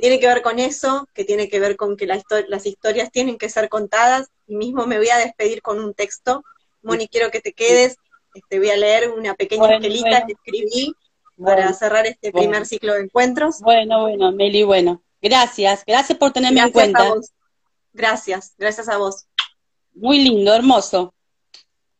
tiene 0.00 0.18
que 0.18 0.26
ver 0.26 0.42
con 0.42 0.58
eso, 0.58 1.06
que 1.14 1.24
tiene 1.24 1.48
que 1.48 1.60
ver 1.60 1.76
con 1.76 1.96
que 1.96 2.06
las 2.06 2.66
historias 2.66 3.12
tienen 3.12 3.38
que 3.38 3.48
ser 3.48 3.68
contadas, 3.68 4.28
y 4.46 4.56
mismo 4.56 4.86
me 4.86 4.98
voy 4.98 5.08
a 5.10 5.18
despedir 5.18 5.62
con 5.62 5.78
un 5.78 5.94
texto. 5.94 6.42
Moni, 6.82 7.06
quiero 7.06 7.30
que 7.30 7.40
te 7.40 7.52
quedes, 7.52 7.96
te 8.32 8.40
este, 8.40 8.58
voy 8.58 8.70
a 8.70 8.76
leer 8.76 9.10
una 9.10 9.34
pequeña 9.34 9.76
esquelita 9.76 10.26
que 10.26 10.32
escribí 10.32 10.94
para 11.42 11.72
cerrar 11.72 12.06
este 12.06 12.32
primer 12.32 12.66
ciclo 12.66 12.94
de 12.94 13.02
encuentros. 13.02 13.60
Bueno, 13.60 14.02
bueno, 14.02 14.32
Meli, 14.32 14.64
bueno. 14.64 15.02
Gracias, 15.22 15.84
gracias 15.86 16.18
por 16.18 16.32
tenerme 16.32 16.60
en 16.60 16.72
cuenta. 16.72 17.14
Gracias, 17.92 18.54
gracias 18.58 18.88
a 18.88 18.98
vos. 18.98 19.26
Muy 19.94 20.18
lindo, 20.18 20.52
hermoso. 20.52 21.14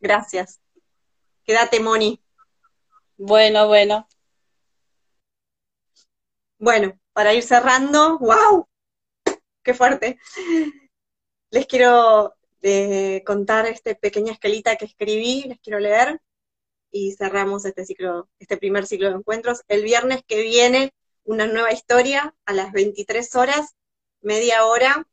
Gracias. 0.00 0.60
Quédate, 1.44 1.78
Moni. 1.78 2.20
Bueno, 3.18 3.68
bueno. 3.68 4.08
Bueno, 6.58 6.98
para 7.12 7.34
ir 7.34 7.42
cerrando, 7.42 8.18
¡wow! 8.18 8.66
¡Qué 9.62 9.74
fuerte! 9.74 10.18
Les 11.50 11.66
quiero 11.66 12.34
eh, 12.62 13.22
contar 13.26 13.66
esta 13.66 13.94
pequeña 13.94 14.32
escalita 14.32 14.76
que 14.76 14.86
escribí, 14.86 15.42
les 15.42 15.60
quiero 15.60 15.78
leer 15.80 16.20
y 16.90 17.12
cerramos 17.12 17.66
este 17.66 17.84
ciclo, 17.84 18.30
este 18.38 18.56
primer 18.56 18.86
ciclo 18.86 19.10
de 19.10 19.16
encuentros. 19.16 19.62
El 19.68 19.84
viernes 19.84 20.22
que 20.26 20.40
viene, 20.40 20.94
una 21.24 21.46
nueva 21.46 21.72
historia 21.72 22.34
a 22.46 22.54
las 22.54 22.72
23 22.72 23.34
horas, 23.36 23.74
media 24.22 24.64
hora, 24.64 25.06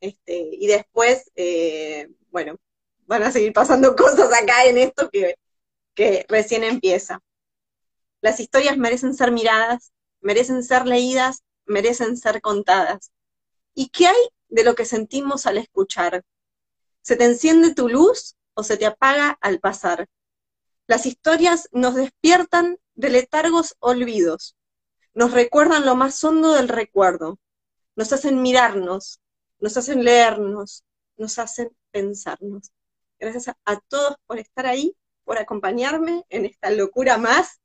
este, 0.00 0.48
y 0.52 0.66
después, 0.66 1.30
eh, 1.36 2.08
bueno, 2.30 2.56
van 3.06 3.22
a 3.24 3.32
seguir 3.32 3.52
pasando 3.52 3.94
cosas 3.96 4.32
acá 4.32 4.64
en 4.64 4.78
esto 4.78 5.10
que 5.10 5.36
que 5.94 6.26
recién 6.28 6.64
empieza. 6.64 7.20
Las 8.20 8.40
historias 8.40 8.76
merecen 8.76 9.14
ser 9.14 9.32
miradas, 9.32 9.92
merecen 10.20 10.62
ser 10.62 10.86
leídas, 10.86 11.42
merecen 11.66 12.16
ser 12.16 12.40
contadas. 12.40 13.12
¿Y 13.74 13.88
qué 13.88 14.06
hay 14.06 14.28
de 14.54 14.62
lo 14.64 14.76
que 14.76 14.84
sentimos 14.84 15.46
al 15.46 15.58
escuchar. 15.58 16.24
¿Se 17.02 17.16
te 17.16 17.24
enciende 17.24 17.74
tu 17.74 17.88
luz 17.88 18.36
o 18.54 18.62
se 18.62 18.76
te 18.76 18.86
apaga 18.86 19.36
al 19.40 19.58
pasar? 19.58 20.08
Las 20.86 21.06
historias 21.06 21.68
nos 21.72 21.96
despiertan 21.96 22.78
de 22.94 23.10
letargos 23.10 23.74
olvidos, 23.80 24.56
nos 25.12 25.32
recuerdan 25.32 25.84
lo 25.84 25.96
más 25.96 26.22
hondo 26.22 26.52
del 26.52 26.68
recuerdo, 26.68 27.38
nos 27.96 28.12
hacen 28.12 28.42
mirarnos, 28.42 29.20
nos 29.58 29.76
hacen 29.76 30.04
leernos, 30.04 30.84
nos 31.16 31.38
hacen 31.40 31.76
pensarnos. 31.90 32.70
Gracias 33.18 33.48
a, 33.48 33.56
a 33.64 33.80
todos 33.80 34.16
por 34.26 34.38
estar 34.38 34.66
ahí, 34.66 34.96
por 35.24 35.38
acompañarme 35.38 36.24
en 36.28 36.44
esta 36.44 36.70
locura 36.70 37.18
más 37.18 37.60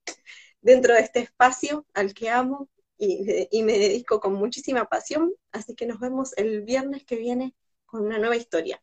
dentro 0.61 0.93
de 0.93 1.01
este 1.01 1.19
espacio 1.19 1.85
al 1.93 2.13
que 2.13 2.29
amo 2.29 2.69
y, 2.97 3.63
me 3.63 3.77
dedico 3.79 4.19
con 4.19 4.33
muchísima 4.33 4.85
pasión. 4.85 5.33
Así 5.51 5.75
que 5.75 5.85
nos 5.85 5.99
vemos 5.99 6.33
el 6.37 6.61
viernes 6.63 7.05
que 7.05 7.15
viene 7.15 7.55
con 7.85 8.05
una 8.05 8.19
nueva 8.19 8.35
historia. 8.35 8.81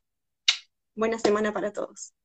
Buena 0.95 1.19
semana 1.19 1.53
para 1.53 1.73
todos. 1.73 2.16